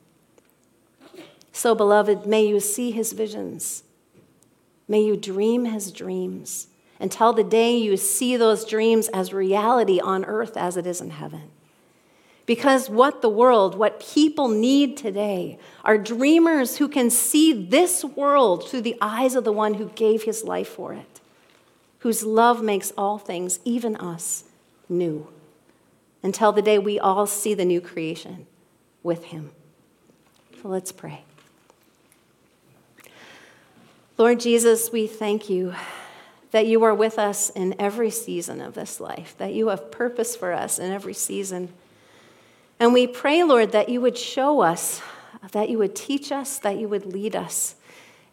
So, 1.52 1.74
beloved, 1.74 2.26
may 2.26 2.46
you 2.46 2.60
see 2.60 2.90
His 2.90 3.12
visions 3.12 3.84
May 4.90 5.02
you 5.02 5.16
dream 5.16 5.66
his 5.66 5.92
dreams 5.92 6.66
until 6.98 7.32
the 7.32 7.44
day 7.44 7.76
you 7.76 7.96
see 7.96 8.36
those 8.36 8.64
dreams 8.64 9.06
as 9.14 9.32
reality 9.32 10.00
on 10.00 10.24
earth 10.24 10.56
as 10.56 10.76
it 10.76 10.84
is 10.84 11.00
in 11.00 11.10
heaven. 11.10 11.52
Because 12.50 12.90
what 12.90 13.22
the 13.22 13.28
world, 13.28 13.76
what 13.76 14.00
people 14.00 14.48
need 14.48 14.96
today 14.96 15.56
are 15.84 15.96
dreamers 15.96 16.78
who 16.78 16.88
can 16.88 17.08
see 17.08 17.52
this 17.52 18.04
world 18.04 18.68
through 18.68 18.80
the 18.80 18.96
eyes 19.00 19.36
of 19.36 19.44
the 19.44 19.52
one 19.52 19.74
who 19.74 19.90
gave 19.90 20.24
his 20.24 20.42
life 20.42 20.66
for 20.66 20.92
it, 20.92 21.20
whose 22.00 22.24
love 22.24 22.60
makes 22.60 22.92
all 22.98 23.18
things, 23.18 23.60
even 23.64 23.94
us, 23.94 24.42
new, 24.88 25.28
until 26.24 26.50
the 26.50 26.60
day 26.60 26.76
we 26.76 26.98
all 26.98 27.24
see 27.24 27.54
the 27.54 27.64
new 27.64 27.80
creation 27.80 28.48
with 29.04 29.26
him. 29.26 29.52
So 30.60 30.66
let's 30.66 30.90
pray. 30.90 31.22
Lord 34.18 34.40
Jesus, 34.40 34.90
we 34.90 35.06
thank 35.06 35.48
you 35.48 35.72
that 36.50 36.66
you 36.66 36.82
are 36.82 36.96
with 36.96 37.16
us 37.16 37.50
in 37.50 37.76
every 37.78 38.10
season 38.10 38.60
of 38.60 38.74
this 38.74 38.98
life, 38.98 39.36
that 39.38 39.54
you 39.54 39.68
have 39.68 39.92
purpose 39.92 40.34
for 40.34 40.52
us 40.52 40.80
in 40.80 40.90
every 40.90 41.14
season. 41.14 41.72
And 42.80 42.94
we 42.94 43.06
pray, 43.06 43.44
Lord, 43.44 43.72
that 43.72 43.90
you 43.90 44.00
would 44.00 44.16
show 44.16 44.62
us, 44.62 45.02
that 45.52 45.68
you 45.68 45.76
would 45.76 45.94
teach 45.94 46.32
us, 46.32 46.58
that 46.60 46.78
you 46.78 46.88
would 46.88 47.04
lead 47.04 47.36
us 47.36 47.74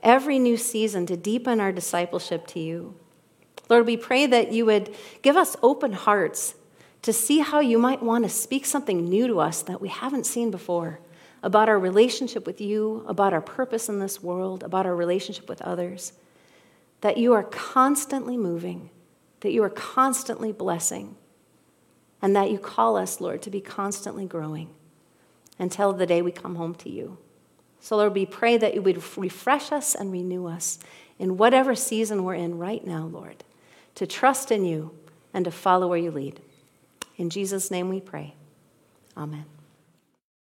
every 0.02 0.40
new 0.40 0.56
season 0.56 1.06
to 1.08 1.18
deepen 1.18 1.60
our 1.60 1.74
discipleship 1.74 2.48
to 2.48 2.60
you. 2.60 2.96
Lord, 3.70 3.86
we 3.86 3.98
pray 3.98 4.26
that 4.26 4.54
you 4.54 4.66
would 4.66 4.96
give 5.22 5.36
us 5.36 5.58
open 5.62 5.92
hearts 5.92 6.56
to 7.02 7.12
see 7.12 7.40
how 7.40 7.60
you 7.60 7.78
might 7.78 8.02
want 8.02 8.24
to 8.24 8.30
speak 8.30 8.66
something 8.66 9.10
new 9.10 9.28
to 9.28 9.40
us 9.40 9.62
that 9.64 9.82
we 9.82 9.90
haven't 9.90 10.26
seen 10.26 10.50
before 10.50 11.02
about 11.44 11.68
our 11.68 11.78
relationship 11.78 12.46
with 12.46 12.62
you, 12.62 13.04
about 13.08 13.34
our 13.34 13.42
purpose 13.42 13.90
in 13.90 14.00
this 14.00 14.24
world, 14.24 14.64
about 14.64 14.86
our 14.86 14.96
relationship 14.96 15.50
with 15.50 15.62
others. 15.62 16.14
That 17.02 17.18
you 17.18 17.34
are 17.34 17.44
constantly 17.44 18.38
moving, 18.38 18.90
that 19.42 19.52
you 19.52 19.62
are 19.64 19.70
constantly 19.70 20.52
blessing, 20.52 21.16
and 22.22 22.36
that 22.36 22.52
you 22.52 22.58
call 22.58 22.98
us, 22.98 23.22
Lord, 23.22 23.42
to 23.44 23.50
be 23.50 23.62
constantly 23.62 24.26
growing 24.26 24.70
until 25.60 25.94
the 25.94 26.06
day 26.06 26.22
we 26.22 26.32
come 26.32 26.56
home 26.56 26.76
to 26.76 26.90
you. 26.90 27.18
So, 27.80 27.98
Lord, 27.98 28.14
we 28.14 28.26
pray 28.26 28.58
that 28.58 28.74
you 28.74 28.82
would 28.82 29.02
refresh 29.18 29.72
us 29.72 29.96
and 29.96 30.12
renew 30.12 30.48
us 30.48 30.80
in 31.20 31.38
whatever 31.38 31.76
season 31.76 32.24
we're 32.24 32.36
in 32.36 32.58
right 32.58 32.86
now, 32.86 33.06
Lord, 33.06 33.44
to 33.96 34.08
trust 34.08 34.52
in 34.52 34.66
you 34.66 34.92
and 35.34 35.46
to 35.46 35.52
follow 35.52 35.88
where 35.88 35.98
you 35.98 36.12
lead. 36.12 36.40
In 37.18 37.30
Jesus' 37.30 37.72
name 37.72 37.90
we 37.90 38.02
pray. 38.02 38.36
Amen. 39.16 39.46